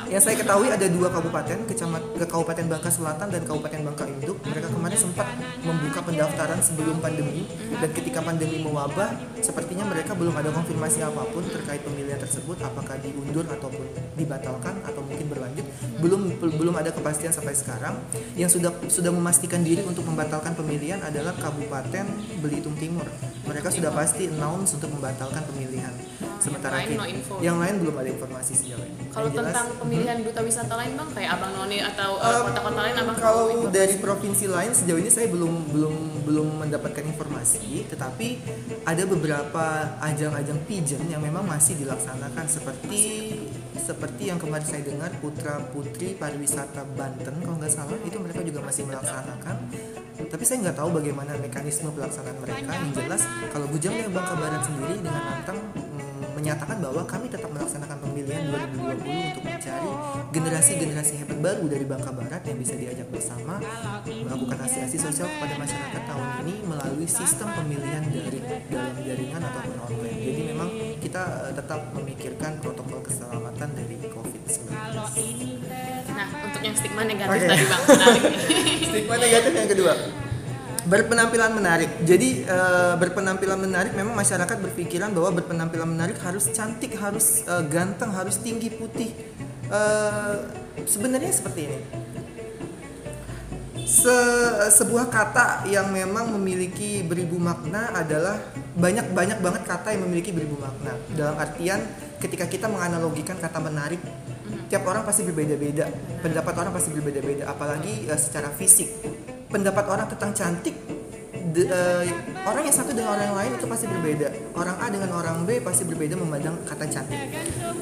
Yang 0.06 0.22
saya 0.22 0.36
ketahui 0.38 0.70
ada 0.70 0.86
dua 0.86 1.10
kabupaten, 1.10 1.66
kecamat, 1.66 1.98
ke 2.14 2.26
Kabupaten 2.30 2.62
Bangka 2.70 2.90
Selatan 2.94 3.26
dan 3.26 3.42
Kabupaten 3.42 3.90
Bangka 3.90 4.06
Induk. 4.06 4.38
Mereka 4.46 4.70
kemarin 4.70 4.94
sempat 4.94 5.26
membuka 5.66 5.98
pendaftaran 5.98 6.62
sebelum 6.62 7.02
pandemi 7.02 7.42
dan 7.74 7.90
ketika 7.90 8.22
pandemi 8.22 8.62
mewabah, 8.62 9.18
sepertinya 9.42 9.82
mereka 9.82 10.14
belum 10.14 10.30
ada 10.38 10.54
konfirmasi 10.54 11.02
apa 11.02 11.26
pun 11.26 11.42
terkait 11.50 11.82
pemilihan 11.82 12.22
tersebut, 12.22 12.54
apakah 12.62 13.02
diundur 13.02 13.50
ataupun 13.50 13.82
dibatalkan 14.14 14.78
atau 14.86 15.02
mungkin 15.02 15.26
berlanjut. 15.26 15.66
Belum 15.98 16.38
belum 16.38 16.74
ada 16.78 16.94
kepastian 16.94 17.34
sampai 17.34 17.58
sekarang. 17.58 17.98
Yang 18.38 18.62
sudah 18.62 18.70
sudah 18.86 19.10
memastikan 19.10 19.66
diri 19.66 19.82
untuk 19.82 20.06
membatalkan 20.06 20.54
pemilihan 20.54 21.02
adalah 21.02 21.34
Kabupaten 21.34 22.06
Belitung 22.38 22.78
Timur. 22.78 23.10
Mereka 23.42 23.74
sudah 23.74 23.90
pasti 23.90 24.30
announce 24.30 24.78
untuk 24.78 24.94
membatalkan 24.94 25.42
pemilihan. 25.50 25.90
Sementara 26.36 26.74
Lain 26.76 26.94
no 26.94 27.04
info. 27.04 27.34
yang 27.38 27.56
lain 27.56 27.74
belum 27.80 27.94
ada 27.96 28.08
informasi 28.08 28.52
sejauh 28.54 28.80
ini. 28.80 29.08
Kalau 29.08 29.28
Yang 29.28 29.36
jelas- 29.36 29.46
tentang 29.50 29.68
pemilihan 29.76 30.16
duta 30.20 30.40
wisata 30.40 30.74
lain 30.74 30.92
bang, 30.94 31.08
kayak 31.10 31.30
Abang 31.32 31.52
Noni 31.54 31.78
atau 31.80 32.10
Um, 32.16 32.42
kota-kota 32.46 32.80
lain 32.82 32.96
abang 32.96 33.16
kalau 33.16 33.44
dari 33.68 33.94
provinsi 33.96 34.44
lain 34.46 34.72
sejauh 34.72 34.96
ini 34.96 35.08
saya 35.08 35.28
belum 35.28 35.54
belum 35.70 35.94
belum 36.26 36.48
mendapatkan 36.58 37.04
informasi 37.06 37.86
tetapi 37.86 38.28
ada 38.82 39.02
beberapa 39.04 39.64
ajang-ajang 40.00 40.58
pigeon 40.64 41.06
yang 41.06 41.22
memang 41.22 41.46
masih 41.46 41.76
dilaksanakan 41.76 42.44
seperti 42.46 43.02
seperti 43.76 44.22
yang 44.26 44.42
kemarin 44.42 44.66
saya 44.66 44.82
dengar 44.82 45.14
putra 45.16 45.62
putri 45.70 46.18
pariwisata 46.18 46.82
Banten 46.90 47.38
kalau 47.38 47.56
nggak 47.56 47.70
salah 47.70 47.94
itu 48.02 48.18
mereka 48.18 48.42
juga 48.42 48.60
masih 48.60 48.82
melaksanakan 48.84 49.56
tapi 50.26 50.42
saya 50.42 50.58
nggak 50.64 50.76
tahu 50.76 50.90
bagaimana 50.90 51.38
mekanisme 51.38 51.92
pelaksanaan 51.92 52.38
mereka 52.40 52.66
yang 52.66 52.90
jelas 52.90 53.22
kalau 53.52 53.70
Bujang 53.70 53.94
Dayang 53.94 54.10
Bangka 54.10 54.34
Barat 54.34 54.62
sendiri 54.64 54.94
dengan 54.98 55.22
lantang 55.22 55.58
menyatakan 56.36 56.76
bahwa 56.84 57.02
kami 57.08 57.32
tetap 57.32 57.48
melaksanakan 57.48 57.96
pemilihan 57.96 58.44
2020 58.76 59.08
untuk 59.08 59.44
mencari 59.48 59.92
generasi-generasi 60.36 61.12
hebat 61.24 61.38
baru 61.40 61.64
dari 61.64 61.84
Bangka 61.88 62.12
Barat 62.12 62.42
yang 62.44 62.58
bisa 62.60 62.76
diajak 62.76 63.08
bersama 63.08 63.56
melakukan 64.04 64.58
asistensi 64.68 65.00
sosial 65.00 65.32
kepada 65.32 65.56
masyarakat 65.56 66.02
tahun 66.04 66.28
ini 66.44 66.54
melalui 66.68 67.08
sistem 67.08 67.48
pemilihan 67.56 68.04
dari 68.12 68.38
dalam 68.68 68.94
jaringan 69.00 69.40
ataupun 69.40 69.76
online. 69.88 70.20
Jadi 70.20 70.42
memang 70.52 70.68
kita 71.00 71.22
eh, 71.48 71.52
tetap 71.56 71.80
memikirkan 71.96 72.52
protokol 72.60 73.00
keselamatan 73.00 73.68
dari 73.72 73.96
COVID-19. 74.04 74.68
Nah, 76.16 76.28
untuk 76.44 76.60
yang 76.60 76.76
stigma 76.76 77.02
negatif 77.08 77.32
Oke. 77.32 77.48
tadi 77.48 77.64
bang. 77.64 77.82
Stigma 78.92 79.14
negatif 79.16 79.52
yang 79.56 79.68
kedua 79.72 80.25
berpenampilan 80.86 81.50
menarik. 81.52 81.90
Jadi 82.06 82.46
eh, 82.46 82.94
berpenampilan 82.96 83.58
menarik 83.58 83.92
memang 83.92 84.14
masyarakat 84.14 84.56
berpikiran 84.70 85.10
bahwa 85.10 85.42
berpenampilan 85.42 85.88
menarik 85.90 86.16
harus 86.22 86.48
cantik, 86.54 86.94
harus 86.96 87.42
eh, 87.44 87.64
ganteng, 87.66 88.14
harus 88.14 88.38
tinggi 88.38 88.70
putih. 88.70 89.10
Eh, 89.66 90.34
sebenarnya 90.86 91.34
seperti 91.34 91.60
ini. 91.66 91.78
Se- 93.86 94.66
sebuah 94.74 95.10
kata 95.10 95.70
yang 95.70 95.94
memang 95.94 96.34
memiliki 96.34 97.06
beribu 97.06 97.38
makna 97.38 97.94
adalah 97.94 98.38
banyak 98.74 99.14
banyak 99.14 99.38
banget 99.38 99.62
kata 99.62 99.94
yang 99.94 100.06
memiliki 100.06 100.34
beribu 100.34 100.58
makna. 100.58 100.94
Dalam 101.14 101.38
artian 101.38 101.82
ketika 102.18 102.46
kita 102.50 102.66
menganalogikan 102.66 103.38
kata 103.38 103.58
menarik, 103.62 104.02
tiap 104.70 104.82
orang 104.86 105.06
pasti 105.06 105.22
berbeda-beda. 105.22 105.86
Pendapat 106.18 106.54
orang 106.58 106.72
pasti 106.74 106.90
berbeda-beda, 106.94 107.46
apalagi 107.50 108.06
eh, 108.06 108.18
secara 108.18 108.50
fisik. 108.54 108.90
Pendapat 109.46 109.84
orang 109.86 110.06
tentang 110.10 110.30
cantik 110.34 110.74
de- 111.54 111.70
eh, 111.70 112.04
orang 112.44 112.62
yang 112.66 112.76
satu 112.76 112.90
dengan 112.92 113.16
orang 113.16 113.24
yang 113.30 113.38
lain 113.38 113.52
itu 113.56 113.66
pasti 113.70 113.86
berbeda. 113.88 114.28
Orang 114.58 114.76
A 114.76 114.86
dengan 114.92 115.10
orang 115.16 115.36
B 115.46 115.62
pasti 115.62 115.86
berbeda 115.86 116.14
memandang 116.18 116.60
kata 116.66 116.84
cantik. 116.90 117.20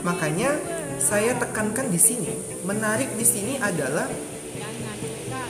Makanya 0.05 0.55
saya 1.01 1.35
tekankan 1.35 1.91
di 1.91 1.99
sini, 1.99 2.33
menarik 2.63 3.11
di 3.19 3.27
sini 3.27 3.59
adalah 3.59 4.07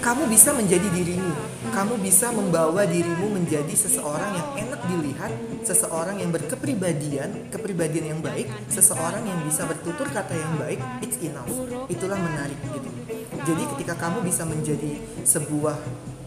kamu 0.04 0.28
bisa 0.28 0.52
menjadi 0.52 0.84
dirimu. 0.92 1.32
Kamu 1.72 1.96
bisa 1.96 2.28
membawa 2.28 2.84
dirimu 2.84 3.34
menjadi 3.34 3.72
seseorang 3.72 4.36
yang 4.36 4.48
enak 4.68 4.80
dilihat, 4.84 5.32
seseorang 5.64 6.20
yang 6.20 6.28
berkepribadian, 6.28 7.48
kepribadian 7.48 8.12
yang 8.12 8.20
baik, 8.20 8.46
seseorang 8.68 9.24
yang 9.24 9.40
bisa 9.48 9.64
bertutur 9.64 10.06
kata 10.12 10.36
yang 10.36 10.54
baik. 10.60 10.76
It's 11.00 11.16
enough. 11.24 11.48
Itulah 11.88 12.20
menarik 12.20 12.60
gitu. 12.68 13.03
Jadi 13.44 13.62
ketika 13.76 13.94
kamu 14.00 14.24
bisa 14.24 14.48
menjadi 14.48 14.96
sebuah 15.20 15.76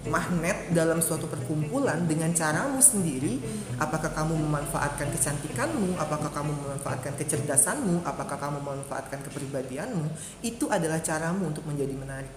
magnet 0.08 0.71
dalam 0.71 1.03
suatu 1.03 1.27
perkumpulan 1.27 2.08
dengan 2.08 2.32
caramu 2.32 2.80
sendiri, 2.80 3.41
apakah 3.82 4.13
kamu 4.13 4.39
memanfaatkan 4.39 5.12
kecantikanmu, 5.12 5.99
apakah 5.99 6.32
kamu 6.32 6.51
memanfaatkan 6.56 7.13
kecerdasanmu, 7.19 8.08
apakah 8.08 8.39
kamu 8.39 8.63
memanfaatkan 8.63 9.19
kepribadianmu, 9.27 10.08
itu 10.45 10.65
adalah 10.71 11.03
caramu 11.03 11.51
untuk 11.51 11.67
menjadi 11.67 11.91
menarik. 11.97 12.32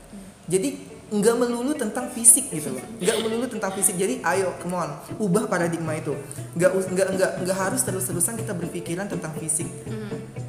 Jadi 0.51 0.99
nggak 1.11 1.37
melulu 1.43 1.75
tentang 1.75 2.11
fisik 2.11 2.51
gitu 2.51 2.75
loh, 2.75 2.85
nggak 2.99 3.17
melulu 3.23 3.47
tentang 3.47 3.71
fisik. 3.75 3.95
Jadi 3.99 4.19
ayo, 4.23 4.55
come 4.59 4.75
on, 4.79 4.91
ubah 5.23 5.47
paradigma 5.47 5.95
itu. 5.95 6.15
Nggak 6.59 6.71
nggak 6.91 7.09
nggak 7.15 7.33
nggak 7.47 7.59
harus 7.59 7.83
terus-terusan 7.87 8.35
kita 8.35 8.57
berpikiran 8.57 9.07
tentang 9.07 9.31
fisik 9.39 9.67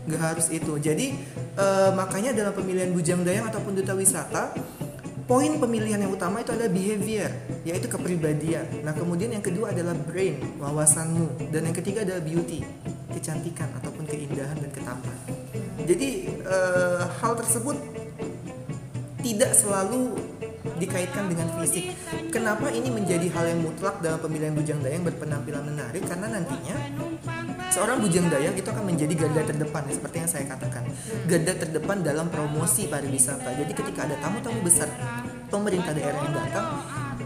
nggak 0.08 0.22
harus 0.22 0.48
itu. 0.50 0.74
Jadi 0.82 1.14
eh, 1.58 1.92
makanya 1.94 2.34
dalam 2.34 2.54
pemilihan 2.56 2.90
bujang 2.90 3.22
dayang 3.22 3.50
ataupun 3.50 3.78
duta 3.78 3.94
wisata 3.94 4.54
poin 5.30 5.56
pemilihan 5.62 5.96
yang 6.02 6.12
utama 6.12 6.44
itu 6.44 6.52
adalah 6.52 6.72
behavior 6.74 7.32
yaitu 7.64 7.88
kepribadian. 7.88 8.66
Nah 8.82 8.92
kemudian 8.92 9.32
yang 9.32 9.46
kedua 9.46 9.72
adalah 9.72 9.94
brain 9.94 10.42
wawasanmu. 10.58 11.52
Dan 11.54 11.70
yang 11.70 11.76
ketiga 11.78 12.04
adalah 12.04 12.24
beauty 12.26 12.66
kecantikan 13.14 13.70
ataupun 13.80 14.08
keindahan 14.10 14.58
dan 14.58 14.72
ketampanan. 14.74 15.28
Jadi 15.86 16.10
eh, 16.42 17.02
hal 17.22 17.34
tersebut 17.38 17.78
tidak 19.22 19.54
selalu 19.54 20.18
dikaitkan 20.78 21.26
dengan 21.30 21.48
fisik. 21.58 21.94
Kenapa 22.30 22.70
ini 22.70 22.90
menjadi 22.94 23.28
hal 23.34 23.46
yang 23.56 23.62
mutlak 23.66 24.00
dalam 24.00 24.22
pemilihan 24.22 24.54
bujang 24.54 24.80
dayang 24.82 25.02
berpenampilan 25.06 25.64
menarik? 25.66 26.04
Karena 26.06 26.28
nantinya 26.30 26.76
seorang 27.74 27.98
bujang 28.02 28.28
dayang 28.30 28.54
itu 28.54 28.68
akan 28.70 28.86
menjadi 28.86 29.14
garda 29.26 29.42
terdepan 29.50 29.84
ya, 29.90 29.94
seperti 29.98 30.16
yang 30.22 30.30
saya 30.30 30.46
katakan. 30.46 30.84
Garda 31.26 31.54
terdepan 31.58 31.98
dalam 32.06 32.28
promosi 32.30 32.86
pariwisata. 32.86 33.50
Jadi 33.58 33.74
ketika 33.74 34.06
ada 34.06 34.16
tamu-tamu 34.22 34.60
besar 34.62 34.90
pemerintah 35.50 35.92
daerah 35.92 36.20
yang 36.22 36.36
datang, 36.36 36.68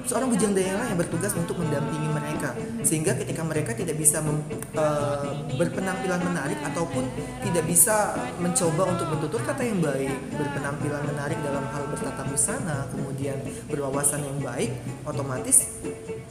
seorang 0.06 0.30
bujang 0.32 0.54
lah 0.56 0.88
yang 0.88 1.00
bertugas 1.00 1.34
untuk 1.36 1.58
mendampingi 1.60 2.10
mereka. 2.10 2.54
Sehingga 2.86 3.18
ketika 3.18 3.42
mereka 3.42 3.74
tidak 3.74 3.98
bisa 3.98 4.22
mem- 4.22 4.46
eh, 4.78 5.30
berpenampilan 5.58 6.22
menarik 6.22 6.60
ataupun 6.62 7.04
tidak 7.42 7.66
bisa 7.66 8.14
mencoba 8.38 8.92
untuk 8.92 9.08
bertutur 9.16 9.42
kata 9.46 9.64
yang 9.64 9.80
baik 9.80 10.12
berpenampilan 10.36 11.02
menarik 11.08 11.40
dalam 11.42 11.66
hal 11.72 11.84
bertata 11.88 12.22
busana 12.28 12.86
kemudian 12.92 13.38
berwawasan 13.72 14.22
yang 14.22 14.38
baik 14.44 14.72
otomatis 15.08 15.80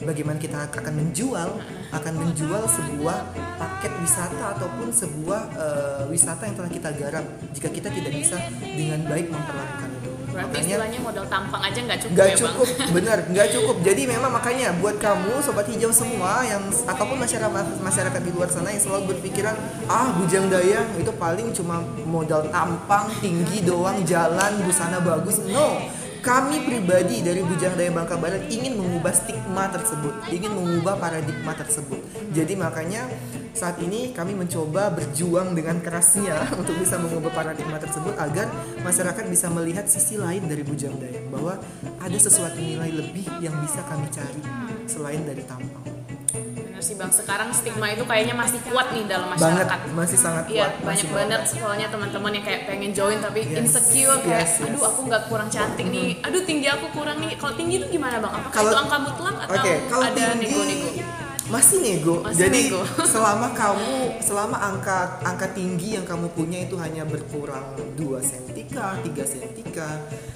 bagaimana 0.03 0.37
kita 0.37 0.69
akan 0.69 0.93
menjual 0.93 1.49
akan 1.89 2.13
menjual 2.13 2.63
sebuah 2.69 3.17
paket 3.57 3.93
wisata 4.03 4.45
ataupun 4.59 4.93
sebuah 4.93 5.41
eh, 5.55 6.03
wisata 6.11 6.45
yang 6.45 6.55
telah 6.59 6.71
kita 6.71 6.89
garap 6.93 7.25
jika 7.55 7.69
kita 7.73 7.89
tidak 7.89 8.13
bisa 8.13 8.37
dengan 8.61 9.01
baik 9.09 9.31
memperlakukan 9.31 9.94
Berarti 10.35 10.51
Makanya- 10.51 10.67
istilahnya 10.67 10.99
modal 10.99 11.25
tampang 11.31 11.61
aja 11.63 11.79
nggak 11.79 11.99
cukup 12.03 12.15
nggak 12.19 12.27
ya 12.27 12.35
cukup. 12.35 12.67
Bang? 12.67 12.91
benar 12.91 13.17
nggak 13.31 13.47
cukup. 13.55 13.75
Jadi 13.81 14.01
memang 14.03 14.31
makanya 14.35 14.67
buat 14.75 14.95
kamu 14.99 15.33
sobat 15.39 15.65
hijau 15.65 15.91
semua 15.95 16.43
yang 16.43 16.59
ataupun 16.83 17.15
masyarakat 17.15 17.65
masyarakat 17.79 18.21
di 18.21 18.31
luar 18.35 18.51
sana 18.51 18.67
yang 18.67 18.83
selalu 18.83 19.15
berpikiran 19.15 19.55
ah 19.87 20.11
bujang 20.13 20.51
dayang 20.51 20.91
itu 20.99 21.11
paling 21.15 21.55
cuma 21.55 21.79
modal 22.03 22.43
tampang 22.51 23.07
tinggi 23.23 23.63
doang 23.63 24.03
jalan 24.03 24.59
busana 24.61 24.99
bagus. 24.99 25.39
No 25.47 25.79
kami 26.25 26.65
pribadi 26.65 27.21
dari 27.21 27.45
Bujang 27.45 27.77
Dayang 27.77 28.01
Bangka 28.01 28.17
Barat 28.17 28.49
ingin 28.49 28.81
mengubah 28.81 29.13
stigma 29.13 29.69
tersebut, 29.69 30.25
ingin 30.33 30.57
mengubah 30.57 30.97
paradigma 30.97 31.53
tersebut. 31.53 32.01
Jadi 32.33 32.57
makanya 32.57 33.05
saat 33.53 33.77
ini 33.77 34.09
kami 34.09 34.33
mencoba 34.33 34.89
berjuang 34.89 35.53
dengan 35.53 35.77
kerasnya 35.85 36.49
untuk 36.59 36.81
bisa 36.81 36.97
mengubah 36.97 37.29
paradigma 37.29 37.77
tersebut 37.77 38.17
agar 38.17 38.49
masyarakat 38.81 39.21
bisa 39.29 39.53
melihat 39.53 39.85
sisi 39.85 40.17
lain 40.17 40.49
dari 40.49 40.65
Bujang 40.65 40.97
Dayang 40.97 41.29
bahwa 41.29 41.61
ada 42.01 42.17
sesuatu 42.17 42.57
nilai 42.57 42.89
lebih 42.89 43.29
yang 43.37 43.53
bisa 43.61 43.85
kami 43.85 44.09
cari 44.09 44.41
selain 44.89 45.21
dari 45.29 45.45
tampang. 45.45 45.94
Sih 46.85 46.93
bang, 46.93 47.09
sekarang 47.09 47.49
stigma 47.49 47.89
itu 47.89 48.05
kayaknya 48.05 48.37
masih 48.37 48.61
kuat 48.61 48.93
nih 48.93 49.09
dalam 49.09 49.25
Banget, 49.27 49.65
masyarakat. 49.65 49.79
masih 49.91 50.17
sangat 50.21 50.43
Iya, 50.45 50.53
kuat. 50.61 50.71
banyak 50.77 50.85
masih 50.85 51.07
banget 51.09 51.41
soalnya 51.49 51.87
teman-teman 51.89 52.31
yang 52.31 52.45
kayak 52.45 52.61
pengen 52.65 52.91
join 52.93 53.17
tapi 53.19 53.41
Yes. 53.41 53.57
insecure 53.59 54.17
kayak, 54.21 54.45
Yes, 54.45 54.51
yes. 54.55 54.65
aduh 54.69 54.83
aku 54.85 54.99
nggak 55.09 55.23
kurang 55.25 55.49
cantik 55.49 55.87
nih, 55.87 56.21
aduh 56.21 56.45
tinggi 56.45 56.67
aku 56.69 56.85
kurang 56.93 57.17
nih. 57.17 57.33
Kalau 57.35 57.57
tinggi 57.57 57.81
itu 57.81 57.87
gimana 57.89 58.21
bang? 58.21 58.33
Apakah 58.37 58.53
Kalau- 58.53 58.69
itu 58.69 58.77
angka 58.77 58.97
mutlak 59.01 59.35
atau 59.41 59.63
kalau 59.89 60.03
ada 60.05 60.23
tinggi 60.31 60.45
nego-nego? 60.45 60.89
Masih 61.45 61.77
nego. 61.81 62.25
Masih 62.25 62.47
Jadi 62.47 62.59
nego. 62.69 62.81
selama 63.13 63.53
kamu 63.53 64.17
selama 64.21 64.57
angka 64.57 65.21
angka 65.21 65.47
tinggi 65.53 65.97
yang 65.97 66.05
kamu 66.05 66.33
punya 66.33 66.65
itu 66.65 66.73
hanya 66.81 67.05
berkurang 67.05 67.77
2 67.97 68.01
cm 68.21 68.57
kah, 68.73 68.97
3 68.97 69.13
cm 69.13 69.57
kah, 69.69 69.95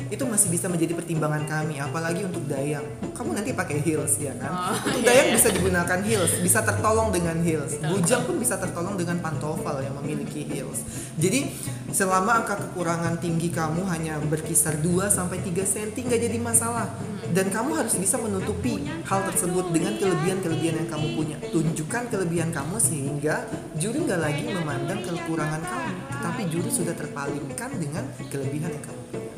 itu 0.10 0.24
masih 0.26 0.48
bisa 0.54 0.70
menjadi 0.70 0.94
pertimbangan 0.94 1.44
kami 1.50 1.82
apalagi 1.82 2.22
untuk 2.26 2.46
dayang. 2.46 2.86
Kamu 3.14 3.34
nanti 3.34 3.52
pakai 3.52 3.82
heels 3.82 4.22
ya 4.22 4.34
kan? 4.38 4.52
Oh, 4.54 4.78
untuk 4.90 5.02
iya, 5.02 5.10
dayang 5.10 5.28
iya. 5.34 5.36
bisa 5.36 5.48
digunakan 5.50 6.00
heels, 6.06 6.32
bisa 6.40 6.60
tertolong 6.62 7.10
dengan 7.10 7.38
heels. 7.42 7.74
Bujang 7.82 8.24
pun 8.30 8.38
bisa 8.38 8.56
tertolong 8.62 8.96
dengan 8.96 9.18
pantofel 9.20 9.82
yang 9.82 9.96
memiliki 10.00 10.46
heels. 10.46 10.86
Jadi 11.20 11.52
selama 11.90 12.46
angka 12.46 12.56
kekurangan 12.70 13.18
tinggi 13.18 13.50
kamu 13.50 13.82
hanya 13.90 14.22
berkisar 14.30 14.78
2 14.78 15.10
sampai 15.10 15.42
3 15.42 15.58
cm 15.66 16.06
nggak 16.06 16.22
jadi 16.22 16.38
masalah. 16.38 16.88
Dan 17.30 17.54
kamu 17.54 17.78
harus 17.78 17.94
bisa 17.94 18.18
menutupi 18.18 18.82
hal 19.06 19.22
tersebut 19.30 19.70
dengan 19.70 19.94
kelebihan-kelebihan 20.02 20.82
yang 20.82 20.90
kamu 20.90 20.99
punya. 21.16 21.38
Tunjukkan 21.50 22.04
kelebihan 22.12 22.50
kamu 22.52 22.76
sehingga 22.82 23.48
juri 23.80 24.04
nggak 24.04 24.22
lagi 24.22 24.44
memandang 24.50 25.00
kekurangan 25.04 25.62
kamu, 25.64 25.94
tetapi 26.12 26.42
juri 26.52 26.70
sudah 26.70 26.96
terpalingkan 26.98 27.70
dengan 27.80 28.04
kelebihan 28.28 28.72
yang 28.76 28.86
kamu 28.86 29.02
punya. 29.10 29.30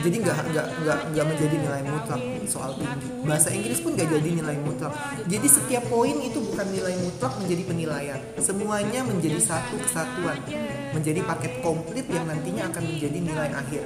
jadi 0.00 0.16
nggak 0.24 0.36
nggak 0.50 0.66
nggak 0.82 0.98
nggak 1.12 1.26
menjadi 1.28 1.56
nilai 1.60 1.82
mutlak 1.84 2.20
soal 2.48 2.70
tinggi 2.74 3.08
bahasa 3.22 3.48
Inggris 3.52 3.78
pun 3.84 3.92
nggak 3.94 4.08
jadi 4.08 4.30
nilai 4.42 4.56
mutlak 4.64 4.92
jadi 5.28 5.46
setiap 5.46 5.84
poin 5.92 6.16
itu 6.18 6.38
bukan 6.40 6.66
nilai 6.72 6.94
mutlak 6.98 7.32
menjadi 7.38 7.62
penilaian 7.68 8.20
semuanya 8.40 9.00
menjadi 9.04 9.38
satu 9.38 9.76
kesatuan 9.84 10.38
menjadi 10.96 11.20
paket 11.22 11.52
komplit 11.60 12.06
yang 12.08 12.24
nantinya 12.26 12.72
akan 12.72 12.82
menjadi 12.88 13.18
nilai 13.20 13.50
akhir 13.52 13.82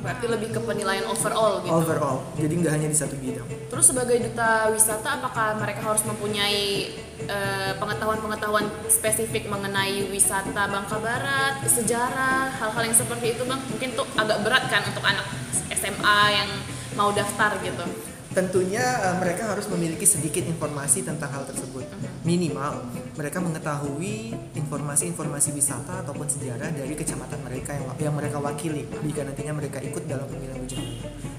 berarti 0.00 0.26
lebih 0.26 0.48
ke 0.56 0.60
penilaian 0.64 1.04
overall 1.06 1.60
gitu? 1.60 1.72
Overall 1.72 2.24
jadi 2.36 2.52
nggak 2.56 2.72
hanya 2.72 2.88
di 2.88 2.96
satu 2.96 3.14
bidang. 3.20 3.46
Terus 3.68 3.84
sebagai 3.84 4.16
duta 4.20 4.72
wisata 4.72 5.20
apakah 5.20 5.60
mereka 5.60 5.80
harus 5.84 6.02
mempunyai 6.08 6.92
eh, 7.28 7.72
pengetahuan-pengetahuan 7.76 8.66
spesifik 8.88 9.46
mengenai 9.52 10.08
wisata 10.08 10.66
Bangka 10.66 10.98
Barat 10.98 11.60
sejarah 11.68 12.50
hal-hal 12.56 12.82
yang 12.88 12.96
seperti 12.96 13.36
itu 13.36 13.42
bang? 13.44 13.60
Mungkin 13.60 13.88
tuh 13.94 14.06
agak 14.16 14.40
berat 14.42 14.64
kan 14.72 14.82
untuk 14.88 15.04
anak 15.04 15.26
SMA 15.70 16.20
yang 16.32 16.50
mau 16.98 17.12
daftar 17.12 17.56
gitu. 17.60 17.84
Tentunya 18.30 18.84
uh, 19.02 19.16
mereka 19.18 19.50
harus 19.50 19.66
memiliki 19.66 20.06
sedikit 20.06 20.46
informasi 20.46 21.02
tentang 21.02 21.34
hal 21.34 21.44
tersebut 21.50 21.82
minimal 22.20 22.84
mereka 23.16 23.40
mengetahui 23.40 24.36
informasi-informasi 24.52 25.56
wisata 25.56 26.04
ataupun 26.04 26.28
sejarah 26.28 26.68
dari 26.68 26.92
kecamatan 26.92 27.40
mereka 27.40 27.72
yang 27.72 27.86
yang 27.96 28.14
mereka 28.14 28.36
wakili 28.36 28.84
jika 29.08 29.24
nantinya 29.24 29.56
mereka 29.56 29.80
ikut 29.80 30.04
dalam 30.04 30.28
pemilihan 30.28 30.60
Bujang 30.60 30.84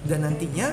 dan 0.09 0.19
nantinya 0.25 0.67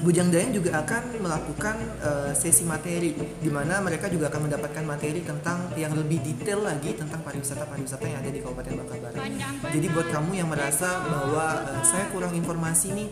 Bujang 0.00 0.32
Dayang 0.32 0.56
juga 0.56 0.80
akan 0.80 1.20
melakukan 1.20 1.76
uh, 2.00 2.32
sesi 2.32 2.64
materi 2.64 3.12
di 3.12 3.50
mana 3.52 3.84
mereka 3.84 4.08
juga 4.08 4.32
akan 4.32 4.48
mendapatkan 4.48 4.84
materi 4.88 5.20
tentang 5.20 5.68
yang 5.76 5.92
lebih 5.92 6.24
detail 6.24 6.64
lagi 6.64 6.96
tentang 6.96 7.20
pariwisata-pariwisata 7.20 8.08
yang 8.08 8.24
ada 8.24 8.32
di 8.32 8.40
Kabupaten 8.40 8.80
Bangka 8.80 8.96
Barat. 8.96 9.28
Jadi 9.68 9.86
buat 9.92 10.08
kamu 10.08 10.40
yang 10.40 10.48
merasa 10.48 11.04
bahwa 11.04 11.68
uh, 11.68 11.84
saya 11.84 12.08
kurang 12.16 12.32
informasi 12.32 12.96
nih 12.96 13.08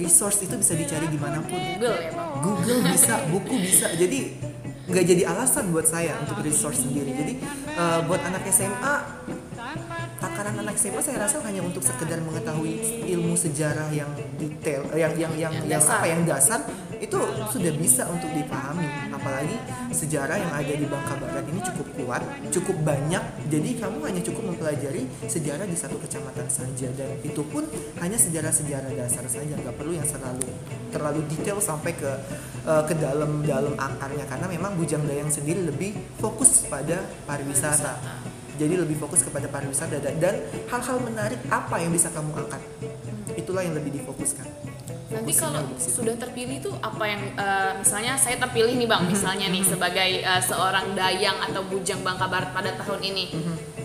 resource 0.00 0.48
itu 0.48 0.56
bisa 0.56 0.72
dicari 0.72 1.12
di 1.12 1.18
mana 1.20 1.44
pun. 1.44 1.52
Google 1.52 1.96
ya 2.00 2.10
Google 2.40 2.80
bisa 2.88 3.14
buku 3.28 3.54
bisa. 3.60 3.92
Jadi 3.96 4.32
nggak 4.86 5.04
jadi 5.04 5.22
alasan 5.26 5.74
buat 5.74 5.86
saya 5.86 6.14
untuk 6.22 6.46
resource 6.46 6.86
sendiri 6.86 7.10
jadi 7.10 7.34
uh, 7.74 8.00
buat 8.06 8.22
anak 8.22 8.46
SMA 8.54 8.94
takaran 10.22 10.56
anak 10.62 10.78
SMA 10.78 11.02
saya 11.02 11.26
rasa 11.26 11.42
hanya 11.42 11.60
untuk 11.60 11.82
sekedar 11.82 12.22
mengetahui 12.22 13.02
ilmu 13.10 13.34
sejarah 13.34 13.90
yang 13.90 14.08
detail 14.38 14.86
yang 14.94 15.12
yang 15.18 15.32
yang, 15.34 15.52
yang, 15.52 15.66
dasar. 15.66 16.00
apa 16.00 16.06
yang 16.06 16.22
dasar 16.22 16.60
itu 16.96 17.18
sudah 17.52 17.72
bisa 17.76 18.06
untuk 18.08 18.30
dipahami 18.30 18.88
apalagi 19.26 19.58
sejarah 19.90 20.38
yang 20.38 20.52
ada 20.54 20.74
di 20.78 20.86
Bangka 20.86 21.18
Barat 21.18 21.42
ini 21.50 21.58
cukup 21.66 21.86
kuat 21.98 22.22
cukup 22.54 22.76
banyak. 22.86 23.24
Jadi 23.50 23.70
kamu 23.82 23.98
hanya 24.06 24.22
cukup 24.22 24.54
mempelajari 24.54 25.02
sejarah 25.26 25.66
di 25.66 25.74
satu 25.74 25.98
kecamatan 25.98 26.46
saja. 26.46 26.86
Dan 26.94 27.10
itu 27.26 27.42
pun 27.42 27.66
hanya 27.98 28.14
sejarah-sejarah 28.14 28.94
dasar 28.94 29.26
saja 29.26 29.50
nggak 29.58 29.74
perlu 29.74 29.98
yang 29.98 30.06
terlalu 30.06 30.46
terlalu 30.94 31.20
detail 31.26 31.58
sampai 31.58 31.98
ke 31.98 32.06
uh, 32.70 32.86
ke 32.86 32.94
dalam 32.94 33.42
dalam 33.42 33.74
akarnya. 33.74 34.30
Karena 34.30 34.46
memang 34.46 34.78
Bujang 34.78 35.02
Dayang 35.02 35.34
sendiri 35.34 35.66
lebih 35.66 35.98
fokus 36.22 36.62
pada 36.70 37.02
pariwisata. 37.26 37.98
Jadi 38.56 38.78
lebih 38.78 38.94
fokus 38.94 39.26
kepada 39.26 39.50
pariwisata. 39.50 39.98
Dan 40.22 40.38
hal-hal 40.70 41.02
menarik 41.02 41.42
apa 41.50 41.82
yang 41.82 41.90
bisa 41.90 42.14
kamu 42.14 42.30
angkat? 42.46 42.62
Itulah 43.34 43.66
yang 43.66 43.74
lebih 43.74 43.90
difokuskan 44.00 44.65
Nanti 45.06 45.32
kalau 45.38 45.62
sudah 45.78 46.18
terpilih 46.18 46.58
tuh 46.58 46.74
apa 46.82 47.04
yang 47.06 47.22
eh, 47.38 47.72
misalnya 47.78 48.18
saya 48.18 48.42
terpilih 48.42 48.74
nih 48.74 48.88
bang, 48.90 49.02
misalnya 49.06 49.46
nih 49.46 49.62
sebagai 49.62 50.10
eh, 50.26 50.42
seorang 50.42 50.98
dayang 50.98 51.38
atau 51.46 51.62
bujang 51.62 52.02
Bangka 52.02 52.26
Barat 52.26 52.50
pada 52.50 52.74
tahun 52.74 53.00
ini, 53.06 53.24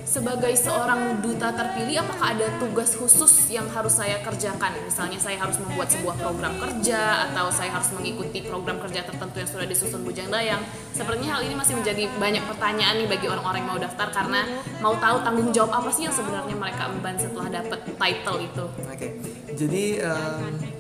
sebagai 0.02 0.50
seorang 0.58 1.22
duta 1.22 1.54
terpilih 1.54 2.02
apakah 2.02 2.34
ada 2.34 2.48
tugas 2.58 2.98
khusus 2.98 3.54
yang 3.54 3.70
harus 3.70 4.02
saya 4.02 4.18
kerjakan? 4.26 4.74
Misalnya 4.82 5.22
saya 5.22 5.38
harus 5.38 5.62
membuat 5.62 5.94
sebuah 5.94 6.18
program 6.18 6.58
kerja 6.58 7.30
atau 7.30 7.54
saya 7.54 7.70
harus 7.70 7.94
mengikuti 7.94 8.42
program 8.42 8.82
kerja 8.82 9.06
tertentu 9.06 9.46
yang 9.46 9.50
sudah 9.50 9.68
disusun 9.70 10.02
bujang 10.02 10.34
dayang. 10.34 10.66
Sepertinya 10.92 11.38
hal 11.38 11.46
ini 11.46 11.54
masih 11.54 11.78
menjadi 11.78 12.10
banyak 12.18 12.44
pertanyaan 12.50 12.98
nih 12.98 13.08
bagi 13.08 13.30
orang-orang 13.30 13.62
yang 13.62 13.70
mau 13.70 13.82
daftar 13.82 14.08
karena 14.10 14.42
mau 14.82 14.98
tahu 14.98 15.22
tanggung 15.22 15.54
jawab 15.54 15.86
apa 15.86 15.90
sih 15.94 16.10
yang 16.10 16.16
sebenarnya 16.18 16.58
mereka 16.58 16.90
emban 16.90 17.16
setelah 17.22 17.48
dapat 17.62 17.80
title 17.94 18.38
itu. 18.42 18.66
Oke, 18.90 19.08
jadi 19.54 19.84
em, 20.02 20.71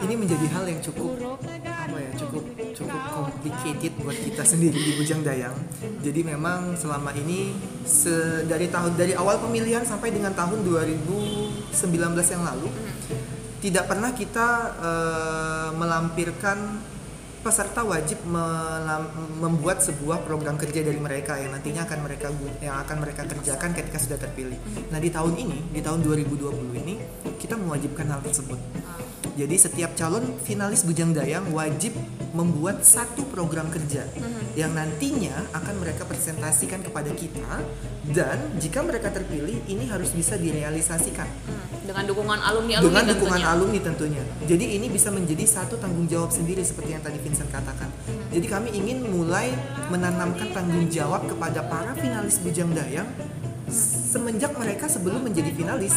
ini 0.00 0.14
menjadi 0.16 0.46
hal 0.52 0.64
yang 0.64 0.80
cukup 0.80 1.16
apa 1.60 1.98
ya 2.00 2.10
cukup 2.16 2.44
cukup 2.76 3.02
complicated 3.12 3.92
buat 4.00 4.16
kita 4.16 4.42
sendiri 4.44 4.78
di 4.78 4.92
Bujang 4.96 5.20
Dayang. 5.20 5.56
Jadi 6.00 6.20
memang 6.24 6.76
selama 6.76 7.12
ini 7.16 7.52
se- 7.84 8.44
dari 8.48 8.72
tahun 8.72 8.96
dari 8.96 9.12
awal 9.12 9.40
pemilihan 9.40 9.84
sampai 9.84 10.12
dengan 10.12 10.32
tahun 10.32 10.64
2019 10.64 11.72
yang 12.32 12.42
lalu 12.44 12.68
tidak 13.60 13.84
pernah 13.92 14.10
kita 14.16 14.48
eh, 14.80 15.68
melampirkan 15.76 16.80
peserta 17.40 17.80
wajib 17.80 18.20
membuat 19.40 19.80
sebuah 19.80 20.28
program 20.28 20.60
kerja 20.60 20.84
dari 20.84 21.00
mereka 21.00 21.40
yang 21.40 21.56
nantinya 21.56 21.88
akan 21.88 21.98
mereka 22.04 22.28
yang 22.60 22.76
akan 22.84 22.96
mereka 23.00 23.24
kerjakan 23.24 23.72
ketika 23.72 23.96
sudah 23.96 24.18
terpilih. 24.20 24.60
Nah 24.92 25.00
di 25.00 25.08
tahun 25.08 25.40
ini 25.40 25.72
di 25.72 25.80
tahun 25.80 26.04
2020 26.04 26.36
ini 26.84 27.00
kita 27.40 27.56
mewajibkan 27.56 28.12
hal 28.12 28.20
tersebut. 28.20 28.60
Jadi 29.32 29.56
setiap 29.56 29.94
calon 29.94 30.36
finalis 30.40 30.82
Bujang 30.82 31.10
Dayang 31.10 31.50
wajib 31.50 31.94
membuat 32.30 32.82
satu 32.82 33.26
program 33.26 33.66
kerja 33.68 34.06
yang 34.52 34.70
nantinya 34.70 35.34
akan 35.50 35.74
mereka 35.78 36.02
presentasikan 36.04 36.78
kepada 36.80 37.10
kita 37.10 37.62
dan 38.06 38.38
jika 38.56 38.80
mereka 38.80 39.10
terpilih 39.10 39.58
ini 39.66 39.86
harus 39.86 40.10
bisa 40.10 40.34
direalisasikan 40.34 41.26
Hmm, 41.26 41.86
Dengan 41.86 42.06
dukungan 42.06 42.38
alumni-alumni 42.38 42.86
dengan 42.86 43.04
dukungan 43.08 43.34
tentunya. 43.34 43.50
alumni 43.50 43.80
tentunya. 43.82 44.22
Jadi 44.46 44.64
ini 44.72 44.86
bisa 44.86 45.10
menjadi 45.10 45.42
satu 45.42 45.74
tanggung 45.74 46.06
jawab 46.06 46.30
sendiri 46.30 46.62
seperti 46.62 46.94
yang 46.94 47.02
tadi 47.02 47.18
Vincent 47.18 47.50
katakan. 47.50 47.90
Jadi 48.30 48.46
kami 48.46 48.70
ingin 48.70 49.02
mulai 49.04 49.50
menanamkan 49.88 50.54
tanggung 50.54 50.86
jawab 50.86 51.26
kepada 51.26 51.66
para 51.66 51.90
finalis 51.94 52.38
Bujang 52.38 52.70
Dayang 52.70 53.10
semenjak 53.70 54.54
mereka 54.54 54.86
sebelum 54.86 55.22
menjadi 55.22 55.50
finalis. 55.50 55.94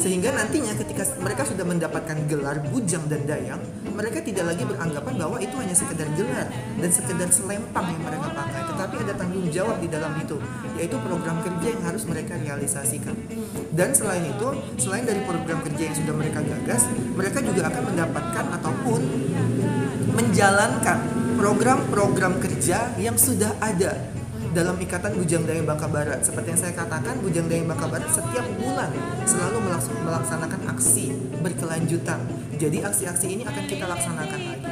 Sehingga 0.00 0.32
nantinya 0.32 0.72
ketika 0.80 1.04
mereka 1.20 1.44
sudah 1.44 1.60
mendapatkan 1.60 2.16
gelar 2.24 2.56
Bujang 2.72 3.04
dan 3.04 3.20
Dayang, 3.28 3.60
mereka 3.92 4.24
tidak 4.24 4.48
lagi 4.48 4.64
beranggapan 4.64 5.14
bahwa 5.20 5.36
itu 5.36 5.52
hanya 5.60 5.76
sekedar 5.76 6.08
gelar 6.16 6.48
dan 6.80 6.88
sekedar 6.88 7.28
selempang 7.28 7.84
yang 7.84 8.00
mereka 8.08 8.32
pakai, 8.32 8.64
tetapi 8.64 8.94
ada 9.04 9.12
tanggung 9.12 9.44
jawab 9.52 9.76
di 9.76 9.92
dalam 9.92 10.16
itu, 10.16 10.40
yaitu 10.80 10.96
program 11.04 11.44
kerja 11.44 11.68
yang 11.76 11.82
harus 11.84 12.08
mereka 12.08 12.32
realisasikan. 12.40 13.12
Dan 13.76 13.92
selain 13.92 14.24
itu, 14.24 14.48
selain 14.80 15.04
dari 15.04 15.20
program 15.28 15.60
kerja 15.68 15.82
yang 15.92 15.96
sudah 16.00 16.14
mereka 16.16 16.40
gagas, 16.48 16.88
mereka 17.12 17.38
juga 17.44 17.68
akan 17.68 17.82
mendapatkan 17.92 18.44
ataupun 18.56 19.00
menjalankan 20.16 20.98
program-program 21.36 22.40
kerja 22.40 22.88
yang 22.96 23.20
sudah 23.20 23.52
ada 23.60 24.19
dalam 24.50 24.74
ikatan 24.82 25.14
Bujang 25.14 25.46
Dayang 25.46 25.66
Bangka 25.66 25.86
Barat. 25.86 26.20
Seperti 26.26 26.54
yang 26.54 26.60
saya 26.60 26.74
katakan, 26.74 27.14
Bujang 27.22 27.46
Dayang 27.46 27.70
Bangka 27.70 27.86
Barat 27.86 28.10
setiap 28.10 28.46
bulan 28.58 28.90
selalu 29.22 29.58
melaks- 29.62 29.94
melaksanakan 29.94 30.60
aksi 30.74 31.14
berkelanjutan. 31.38 32.20
Jadi 32.58 32.78
aksi-aksi 32.82 33.26
ini 33.30 33.42
akan 33.46 33.64
kita 33.64 33.84
laksanakan 33.86 34.40
lagi. 34.42 34.66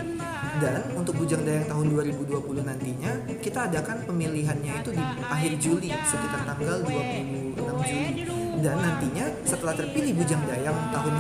Dan 0.59 0.83
untuk 0.99 1.15
Bujang 1.23 1.47
Dayang 1.47 1.71
tahun 1.71 1.87
2020 1.95 2.67
nantinya 2.67 3.13
kita 3.39 3.71
adakan 3.71 4.03
pemilihannya 4.03 4.83
itu 4.83 4.91
di 4.91 5.03
akhir 5.23 5.53
Juli 5.63 5.91
sekitar 5.95 6.43
tanggal 6.43 6.83
26 6.83 7.79
Juli. 7.87 8.38
Dan 8.59 8.75
nantinya 8.83 9.27
setelah 9.47 9.71
terpilih 9.71 10.19
Bujang 10.19 10.43
Dayang 10.51 10.75
tahun 10.91 11.13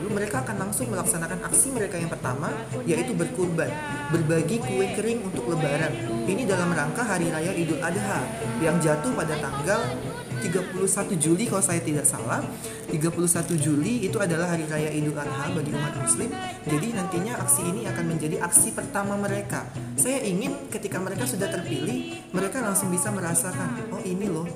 2020 0.00 0.16
mereka 0.16 0.40
akan 0.40 0.56
langsung 0.56 0.88
melaksanakan 0.88 1.44
aksi 1.44 1.76
mereka 1.76 2.00
yang 2.00 2.08
pertama 2.08 2.48
yaitu 2.88 3.12
berkurban, 3.12 3.68
berbagi 4.08 4.64
kue 4.64 4.88
kering 4.96 5.20
untuk 5.20 5.44
lebaran. 5.52 5.92
Ini 6.24 6.48
dalam 6.48 6.72
rangka 6.72 7.04
hari 7.04 7.28
raya 7.28 7.52
Idul 7.52 7.84
Adha 7.84 8.24
yang 8.64 8.80
jatuh 8.80 9.12
pada 9.12 9.36
tanggal 9.36 9.80
31 10.40 11.20
Juli 11.20 11.44
kalau 11.44 11.60
saya 11.60 11.84
tidak 11.84 12.08
salah. 12.08 12.40
31 12.88 13.12
Juli 13.60 14.08
itu 14.08 14.16
adalah 14.16 14.56
hari 14.56 14.64
raya 14.64 14.88
Idul 14.88 15.14
Adha 15.20 15.52
bagi 15.52 15.76
umat 15.76 16.00
muslim. 16.00 16.32
Jadi 16.64 16.96
nantinya 16.96 17.36
aksi 17.44 17.60
ini 17.68 17.84
akan 17.92 18.04
menjadi 18.08 18.40
aksi 18.40 18.72
pertama 18.72 19.20
mereka. 19.20 19.68
Saya 20.00 20.24
ingin 20.24 20.72
ketika 20.72 20.96
mereka 20.96 21.28
sudah 21.28 21.52
terpilih 21.52 22.24
mereka 22.32 22.64
langsung 22.64 22.88
bisa 22.88 23.12
merasakan 23.12 23.92
oh 23.92 24.00
ini 24.00 24.32
loh 24.32 24.48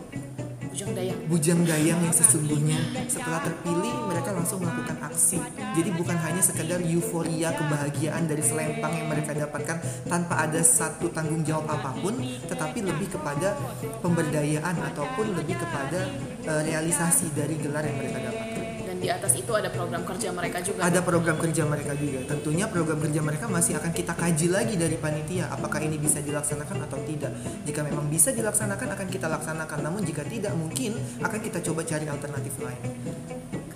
Bujang 0.75 0.91
Dayang. 0.91 1.21
bujang 1.31 1.61
dayang 1.63 2.01
yang 2.03 2.11
sesungguhnya. 2.11 2.83
Setelah 3.07 3.47
terpilih 3.47 3.95
mereka 4.11 4.35
langsung 4.35 4.59
melakukan 4.59 4.99
aksi. 5.07 5.39
Jadi 5.55 5.91
bukan 5.95 6.19
hanya 6.19 6.43
sekedar 6.43 6.83
euforia 6.83 7.55
kebahagiaan 7.55 8.27
dari 8.27 8.43
selempang 8.43 8.91
yang 8.91 9.07
mereka 9.07 9.39
dapatkan 9.39 9.79
tanpa 10.11 10.35
ada 10.51 10.59
satu 10.67 11.15
tanggung 11.15 11.47
jawab 11.47 11.71
apa 11.71 11.95
pun 12.03 12.19
tetapi 12.51 12.91
lebih 12.91 13.07
kepada 13.07 13.55
pemberdayaan 14.03 14.75
ataupun 14.91 15.39
lebih 15.39 15.63
kepada 15.63 16.11
eh, 16.43 16.63
realisasi 16.67 17.31
dari 17.39 17.55
gelar 17.55 17.87
yang 17.87 17.95
mereka 17.95 18.35
dapatkan 18.35 18.64
di 19.05 19.13
atas 19.13 19.37
itu 19.37 19.53
ada 19.53 19.69
program 19.69 20.01
kerja 20.09 20.33
mereka 20.33 20.65
juga. 20.65 20.81
ada 20.81 21.01
program 21.05 21.37
kerja 21.37 21.63
mereka 21.69 21.93
juga. 21.93 22.25
Tentunya 22.25 22.65
program 22.73 22.99
kerja 23.05 23.21
mereka 23.21 23.45
masih 23.53 23.77
akan 23.77 23.93
kita 23.93 24.17
kaji 24.17 24.47
lagi 24.49 24.75
dari 24.81 24.97
panitia. 24.97 25.53
Apakah 25.53 25.85
ini 25.85 26.01
bisa 26.01 26.25
dilaksanakan 26.25 26.89
atau 26.89 26.97
tidak. 27.05 27.37
Jika 27.69 27.85
memang 27.85 28.09
bisa 28.09 28.33
dilaksanakan 28.33 28.97
akan 28.97 29.07
kita 29.13 29.29
laksanakan. 29.29 29.79
Namun 29.85 30.09
jika 30.09 30.25
tidak 30.25 30.57
mungkin 30.57 30.97
akan 31.21 31.37
kita 31.37 31.61
coba 31.61 31.85
cari 31.85 32.09
alternatif 32.09 32.57
lain. 32.65 32.81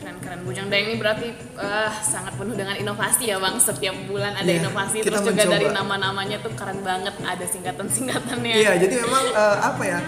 Keren 0.00 0.16
keren 0.24 0.40
Bujang. 0.48 0.72
Dayang 0.72 0.88
ini 0.88 0.96
berarti 0.96 1.28
uh, 1.60 1.92
sangat 2.00 2.32
penuh 2.40 2.56
dengan 2.56 2.80
inovasi 2.80 3.28
ya 3.28 3.36
bang. 3.36 3.60
Setiap 3.60 3.96
bulan 4.08 4.32
ada 4.32 4.48
Iya, 4.48 4.64
inovasi. 4.64 5.04
terus 5.04 5.20
juga 5.20 5.44
mencoba. 5.44 5.52
dari 5.52 5.68
nama-namanya 5.68 6.36
tuh 6.40 6.52
keren 6.56 6.80
banget. 6.80 7.12
Ada 7.20 7.44
singkatan-singkatannya. 7.44 8.54
Iya, 8.56 8.72
jadi 8.80 8.94
memang 9.04 9.24
eh, 9.28 9.56
apa 9.60 9.82
ya? 9.84 10.00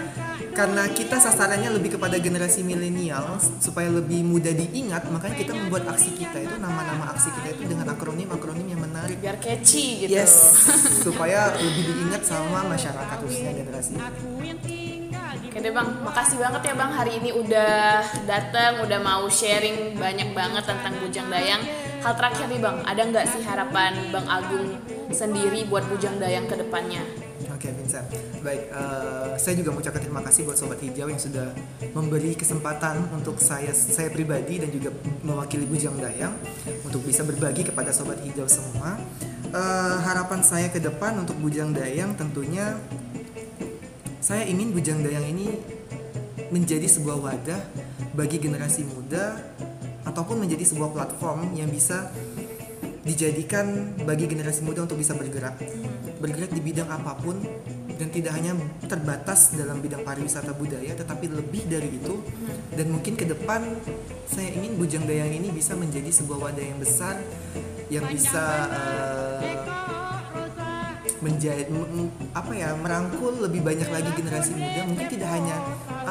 Karena 0.51 0.83
kita 0.91 1.15
sasarannya 1.15 1.71
lebih 1.71 1.95
kepada 1.95 2.19
generasi 2.19 2.59
milenial 2.61 3.39
supaya 3.63 3.87
lebih 3.87 4.19
mudah 4.27 4.51
diingat, 4.51 5.07
makanya 5.07 5.35
kita 5.39 5.53
membuat 5.55 5.87
aksi 5.95 6.11
kita 6.19 6.37
itu 6.43 6.55
nama-nama 6.59 7.15
aksi 7.15 7.31
kita 7.39 7.47
itu 7.55 7.63
dengan 7.71 7.87
akronim-akronim 7.95 8.67
yang 8.67 8.81
menarik. 8.83 9.15
biar 9.21 9.39
catchy 9.39 10.05
gitu 10.05 10.11
Yes, 10.11 10.59
supaya 11.05 11.55
lebih 11.55 11.83
diingat 11.87 12.27
sama 12.27 12.67
masyarakat 12.67 13.17
khususnya 13.23 13.51
generasi. 13.55 13.95
Oke 15.51 15.59
deh 15.59 15.73
bang, 15.75 15.89
makasih 15.99 16.39
banget 16.39 16.61
ya 16.63 16.73
bang 16.79 16.91
hari 16.95 17.11
ini 17.19 17.29
udah 17.35 17.99
datang, 18.23 18.87
udah 18.87 18.99
mau 19.03 19.27
sharing 19.27 19.99
banyak 19.99 20.31
banget 20.31 20.63
tentang 20.63 20.95
Bujang 21.03 21.27
Dayang. 21.27 21.59
Hal 21.99 22.15
terakhir 22.15 22.47
nih 22.47 22.59
bang, 22.63 22.77
ada 22.87 23.01
nggak 23.03 23.25
sih 23.27 23.43
harapan 23.43 23.93
Bang 24.15 24.27
Agung 24.31 24.79
sendiri 25.11 25.67
buat 25.67 25.83
Bujang 25.91 26.23
Dayang 26.23 26.47
ke 26.47 26.55
Oke 27.61 27.77
Vincent, 27.77 28.09
baik. 28.41 28.73
eh, 28.73 29.37
saya 29.37 29.53
juga 29.53 29.69
mengucapkan 29.69 30.01
terima 30.01 30.25
kasih 30.25 30.49
buat 30.49 30.57
Sobat 30.57 30.81
Hijau 30.81 31.05
yang 31.13 31.21
sudah 31.21 31.53
memberi 31.93 32.33
kesempatan 32.33 33.05
untuk 33.13 33.37
saya 33.37 33.69
saya 33.69 34.09
pribadi 34.09 34.57
dan 34.57 34.73
juga 34.73 34.89
mewakili 35.21 35.69
Bujang 35.69 35.93
Dayang 36.01 36.33
untuk 36.81 37.05
bisa 37.05 37.21
berbagi 37.21 37.69
kepada 37.69 37.93
Sobat 37.93 38.17
Hijau 38.25 38.49
semua. 38.49 38.97
Eh, 39.45 39.97
harapan 40.01 40.41
saya 40.41 40.73
ke 40.73 40.81
depan 40.81 41.21
untuk 41.21 41.37
Bujang 41.37 41.69
Dayang 41.69 42.17
tentunya 42.17 42.81
saya 44.25 44.41
ingin 44.49 44.73
Bujang 44.73 45.05
Dayang 45.05 45.29
ini 45.29 45.53
menjadi 46.49 46.89
sebuah 46.89 47.21
wadah 47.21 47.61
bagi 48.17 48.41
generasi 48.41 48.89
muda 48.89 49.37
ataupun 50.09 50.49
menjadi 50.49 50.65
sebuah 50.65 50.97
platform 50.97 51.53
yang 51.53 51.69
bisa 51.69 52.09
dijadikan 53.05 53.93
bagi 54.01 54.25
generasi 54.25 54.65
muda 54.65 54.89
untuk 54.89 54.97
bisa 54.97 55.13
bergerak 55.13 55.61
bergerak 56.21 56.53
di 56.53 56.61
bidang 56.61 56.85
apa 56.87 57.17
pun 57.17 57.41
dan 57.97 58.07
tidak 58.13 58.37
hanya 58.37 58.53
terbatas 58.85 59.57
dalam 59.57 59.81
bidang 59.81 60.05
pariwisata 60.05 60.53
budaya 60.53 60.93
tetapi 60.93 61.25
lebih 61.33 61.65
dari 61.65 61.89
itu. 61.97 62.21
Dan 62.71 62.93
mungkin 62.93 63.17
ke 63.17 63.25
depan 63.25 63.65
saya 64.29 64.53
ingin 64.53 64.77
Bujang 64.77 65.03
Dayang 65.09 65.33
ini 65.33 65.49
bisa 65.49 65.73
menjadi 65.73 66.07
sebuah 66.13 66.49
wadah 66.49 66.65
yang 66.65 66.79
besar 66.79 67.17
yang 67.91 68.07
bisa 68.07 68.45
eh, 68.71 69.57
menjadi 71.19 71.67
apa 72.31 72.51
ya 72.55 72.73
merangkul 72.79 73.43
lebih 73.43 73.65
banyak 73.65 73.89
lagi 73.89 74.09
generasi 74.15 74.55
muda. 74.55 74.81
Mungkin 74.87 75.07
tidak 75.09 75.29
hanya 75.33 75.57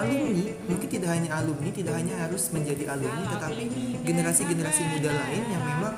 alumni 0.01 0.46
mungkin 0.70 0.88
tidak 0.88 1.11
hanya 1.12 1.31
alumni 1.37 1.70
tidak 1.70 1.94
hanya 1.99 2.14
harus 2.27 2.42
menjadi 2.55 2.85
alumni 2.94 3.25
tetapi 3.37 3.64
generasi-generasi 4.07 4.83
muda 4.96 5.11
lain 5.12 5.42
yang 5.51 5.62
memang 5.62 5.94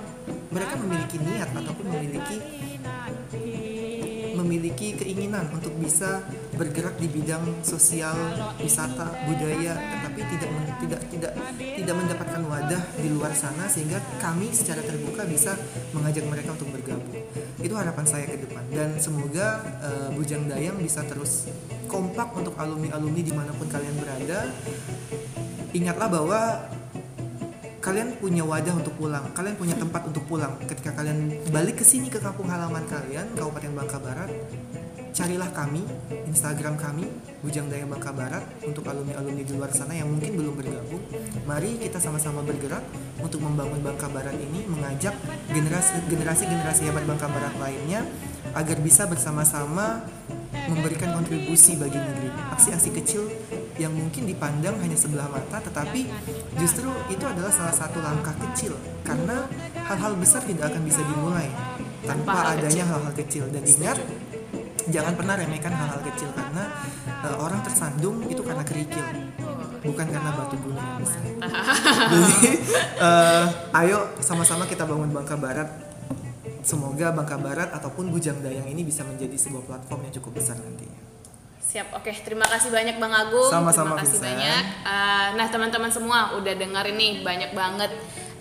mereka 0.52 0.74
memiliki 0.76 1.16
niat 1.20 1.48
ataupun 1.52 1.86
memiliki 1.88 2.36
memiliki 4.42 4.98
keinginan 4.98 5.46
untuk 5.54 5.72
bisa 5.78 6.26
bergerak 6.58 6.98
di 6.98 7.06
bidang 7.06 7.62
sosial 7.62 8.14
wisata 8.58 9.06
budaya 9.30 9.78
tetapi 9.78 10.20
tidak 10.34 10.50
tidak 10.82 11.00
tidak 11.08 11.32
tidak 11.58 11.94
mendapatkan 11.94 12.42
wadah 12.50 12.82
di 12.98 13.08
luar 13.08 13.32
sana 13.32 13.70
sehingga 13.70 14.02
kami 14.18 14.50
secara 14.50 14.82
terbuka 14.82 15.22
bisa 15.24 15.54
mengajak 15.94 16.26
mereka 16.26 16.52
untuk 16.52 16.68
bergabung. 16.74 17.22
Itu 17.62 17.74
harapan 17.78 18.04
saya 18.04 18.26
ke 18.26 18.42
depan. 18.42 18.64
Dan 18.74 18.98
semoga 18.98 19.62
eh, 19.80 20.08
Bujang 20.12 20.50
Dayang 20.50 20.82
bisa 20.82 21.06
terus 21.06 21.46
kompak 21.86 22.34
untuk 22.34 22.56
alumni-alumni 22.58 23.22
di 23.22 23.32
mana 23.32 23.52
pun 23.54 23.68
kalian 23.70 23.96
berada. 24.00 24.50
Ingatlah 25.72 26.08
bahwa 26.08 26.40
kalian 27.82 28.14
punya 28.22 28.46
wadah 28.46 28.78
untuk 28.78 28.94
pulang, 28.94 29.26
kalian 29.34 29.58
punya 29.58 29.74
tempat 29.74 30.06
untuk 30.06 30.22
pulang. 30.30 30.54
Ketika 30.70 30.94
kalian 30.94 31.34
balik 31.50 31.82
ke 31.82 31.84
sini 31.84 32.06
ke 32.06 32.22
kampung 32.22 32.46
halaman 32.46 32.86
kalian, 32.86 33.26
Kabupaten 33.34 33.74
Bangka 33.74 33.98
Barat, 33.98 34.30
carilah 35.10 35.50
kami, 35.50 35.82
Instagram 36.30 36.78
kami, 36.78 37.10
Bujang 37.42 37.66
Dayang 37.66 37.90
Bangka 37.90 38.14
Barat 38.14 38.46
untuk 38.62 38.86
alumni-alumni 38.86 39.42
di 39.42 39.52
luar 39.58 39.74
sana 39.74 39.98
yang 39.98 40.06
mungkin 40.06 40.30
belum 40.30 40.54
bergabung. 40.54 41.02
Mari 41.42 41.82
kita 41.82 41.98
sama-sama 41.98 42.46
bergerak 42.46 42.86
untuk 43.18 43.42
membangun 43.42 43.82
Bangka 43.82 44.06
Barat 44.06 44.38
ini, 44.38 44.62
mengajak 44.70 45.18
generasi 45.50 46.06
generasi-generasi 46.06 46.86
hebat 46.86 47.02
Bangka 47.02 47.26
Barat 47.34 47.54
lainnya 47.58 48.06
agar 48.54 48.78
bisa 48.78 49.10
bersama-sama 49.10 50.06
memberikan 50.70 51.18
kontribusi 51.18 51.74
bagi 51.74 51.98
negeri. 51.98 52.30
Aksi-aksi 52.54 52.90
kecil 52.94 53.26
yang 53.82 53.94
mungkin 53.94 54.22
dipandang 54.30 54.78
hanya 54.78 54.94
sebelah 54.94 55.26
mata, 55.26 55.58
tetapi 55.58 56.06
justru 56.54 56.86
itu 57.10 57.24
adalah 57.26 57.50
salah 57.50 57.74
satu 57.74 57.98
langkah 57.98 58.34
kecil 58.48 58.78
karena 59.02 59.50
hal-hal 59.74 60.14
besar 60.14 60.46
tidak 60.46 60.70
akan 60.70 60.82
bisa 60.86 61.02
dimulai 61.02 61.50
Tanpa 62.02 62.54
adanya 62.54 62.82
hal-hal 62.82 63.14
kecil. 63.14 63.46
Dan 63.50 63.62
ingat, 63.62 63.98
jangan 64.90 65.14
pernah 65.14 65.38
remehkan 65.38 65.70
hal-hal 65.70 66.02
kecil 66.02 66.30
karena 66.34 66.66
eh, 67.26 67.36
orang 67.38 67.62
tersandung 67.62 68.26
itu 68.26 68.42
karena 68.42 68.66
kerikil, 68.66 69.06
bukan 69.86 70.06
karena 70.10 70.30
batu 70.34 70.58
gunung 70.58 70.82
yang 70.82 70.98
besar. 70.98 71.22
Jadi, 72.10 72.50
eh, 72.98 73.44
ayo 73.82 74.10
sama-sama 74.18 74.66
kita 74.66 74.82
bangun 74.86 75.14
Bangka 75.14 75.38
Barat. 75.38 75.70
Semoga 76.62 77.10
Bangka 77.10 77.38
Barat 77.38 77.74
ataupun 77.74 78.10
Bujang 78.10 78.38
Dayang 78.38 78.66
ini 78.70 78.86
bisa 78.86 79.02
menjadi 79.02 79.34
sebuah 79.34 79.66
platform 79.66 80.06
yang 80.06 80.14
cukup 80.18 80.42
besar 80.42 80.58
nantinya. 80.58 81.01
Siap, 81.62 81.94
oke. 81.94 82.10
Terima 82.26 82.44
kasih 82.44 82.74
banyak 82.74 82.98
Bang 82.98 83.14
Agung. 83.14 83.46
Sama-sama, 83.48 83.94
Terima 83.94 84.02
kasih 84.02 84.18
Vincent. 84.18 84.28
banyak. 84.34 84.62
Eh, 84.82 85.26
nah, 85.38 85.46
teman-teman 85.46 85.90
semua 85.94 86.18
udah 86.36 86.54
dengar 86.58 86.84
ini 86.90 87.22
banyak 87.22 87.54
banget 87.54 87.90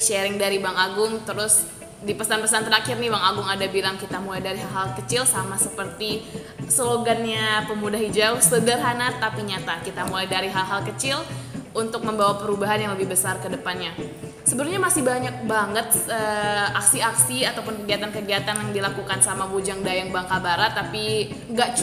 sharing 0.02 0.42
dari 0.42 0.58
Bang 0.58 0.76
Agung. 0.76 1.22
Terus 1.24 1.70
di 2.02 2.18
pesan-pesan 2.18 2.66
terakhir 2.66 2.98
nih 2.98 3.14
Bang 3.14 3.22
Agung 3.22 3.46
ada 3.46 3.64
bilang 3.70 3.96
kita 3.96 4.18
mulai 4.18 4.42
dari 4.42 4.58
hal-hal 4.58 4.98
kecil 4.98 5.22
sama 5.24 5.54
seperti 5.56 6.26
slogannya 6.66 7.70
Pemuda 7.70 8.02
Hijau, 8.02 8.42
sederhana 8.42 9.14
tapi 9.22 9.46
nyata. 9.46 9.80
Kita 9.86 10.10
mulai 10.10 10.26
dari 10.26 10.50
hal-hal 10.50 10.82
kecil 10.90 11.22
untuk 11.78 12.04
membawa 12.04 12.36
perubahan 12.42 12.84
yang 12.90 12.92
lebih 12.98 13.14
besar 13.14 13.38
ke 13.40 13.48
depannya. 13.48 13.94
Sebenarnya 14.52 14.84
masih 14.84 15.08
banyak 15.08 15.48
banget 15.48 16.12
eh, 16.12 16.68
aksi-aksi 16.76 17.48
ataupun 17.48 17.88
kegiatan-kegiatan 17.88 18.52
yang 18.52 18.72
dilakukan 18.76 19.24
sama 19.24 19.48
Bujang 19.48 19.80
Dayang 19.80 20.12
Bangka 20.12 20.44
Barat, 20.44 20.76
tapi 20.76 21.32
nggak 21.56 21.80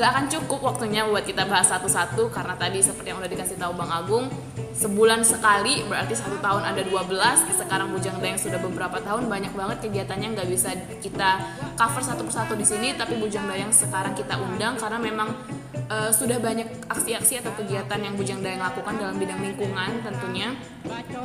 nggak 0.00 0.08
akan 0.16 0.24
cukup 0.32 0.64
waktunya 0.64 1.04
buat 1.04 1.28
kita 1.28 1.44
bahas 1.44 1.68
satu-satu 1.68 2.32
karena 2.32 2.56
tadi 2.56 2.80
seperti 2.80 3.12
yang 3.12 3.20
udah 3.20 3.28
dikasih 3.28 3.60
tahu 3.60 3.76
Bang 3.76 3.92
Agung, 3.92 4.32
sebulan 4.72 5.28
sekali 5.28 5.84
berarti 5.84 6.16
satu 6.16 6.40
tahun 6.40 6.64
ada 6.64 6.80
12 6.88 7.52
sekarang 7.52 7.92
Bujang 7.92 8.16
Dayang 8.16 8.40
sudah 8.40 8.64
beberapa 8.64 8.96
tahun 9.04 9.28
banyak 9.28 9.52
banget 9.52 9.84
kegiatannya 9.84 10.40
nggak 10.40 10.48
bisa 10.48 10.72
kita 11.04 11.44
cover 11.76 12.00
satu 12.00 12.24
persatu 12.24 12.56
di 12.56 12.64
sini 12.64 12.96
tapi 12.96 13.20
Bujang 13.20 13.44
Dayang 13.44 13.72
sekarang 13.72 14.16
kita 14.16 14.40
undang 14.40 14.80
karena 14.80 14.96
memang 14.96 15.32
eh, 15.76 16.10
sudah 16.10 16.38
banyak 16.40 16.66
aksi-aksi 16.88 17.44
atau 17.44 17.52
kegiatan 17.56 18.00
yang 18.00 18.14
Bujang 18.16 18.40
Dayang 18.40 18.64
lakukan 18.64 18.96
dalam 18.96 19.16
bidang 19.20 19.40
lingkungan 19.40 19.90
tentunya. 20.02 20.56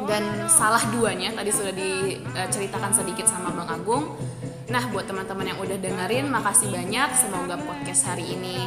Dan 0.06 0.24
salah 0.50 0.82
duanya 0.92 1.32
tadi 1.32 1.52
sudah 1.54 1.74
diceritakan 1.74 2.92
sedikit 2.92 3.26
sama 3.30 3.54
Bang 3.54 3.70
Agung. 3.70 4.18
Nah 4.72 4.84
buat 4.92 5.04
teman-teman 5.04 5.52
yang 5.52 5.60
udah 5.60 5.78
dengerin 5.78 6.32
makasih 6.32 6.72
banyak. 6.72 7.10
Semoga 7.16 7.60
podcast 7.60 8.08
hari 8.08 8.36
ini 8.36 8.64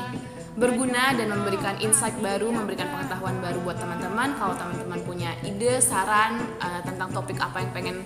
berguna 0.55 1.11
dan 1.19 1.35
memberikan 1.35 1.75
insight 1.83 2.15
baru, 2.23 2.47
memberikan 2.55 2.87
pengetahuan 2.95 3.43
baru 3.43 3.59
buat 3.67 3.79
teman-teman. 3.79 4.39
Kalau 4.39 4.55
teman-teman 4.55 5.01
punya 5.03 5.35
ide, 5.43 5.83
saran 5.83 6.39
eh, 6.63 6.81
tentang 6.87 7.11
topik 7.11 7.39
apa 7.43 7.59
yang 7.63 7.73
pengen 7.75 7.97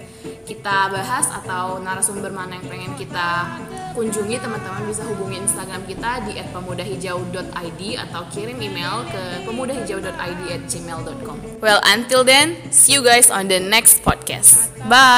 kita 0.48 0.88
bahas 0.88 1.28
atau 1.28 1.76
narasumber 1.84 2.32
mana 2.32 2.56
yang 2.56 2.64
pengen 2.64 2.96
kita 2.96 3.44
kunjungi, 3.92 4.40
teman-teman 4.40 4.88
bisa 4.88 5.04
hubungi 5.04 5.44
Instagram 5.44 5.84
kita 5.84 6.24
di 6.24 6.40
@pemudahijau.id 6.48 7.82
atau 8.08 8.22
kirim 8.32 8.56
email 8.56 9.04
ke 9.12 9.44
pemudahijau.id@gmail.com. 9.44 11.37
Well, 11.61 11.84
until 11.84 12.24
then, 12.24 12.56
see 12.72 12.96
you 12.96 13.04
guys 13.04 13.28
on 13.28 13.52
the 13.52 13.61
next 13.61 14.00
podcast. 14.00 14.72
Bye. 14.88 15.17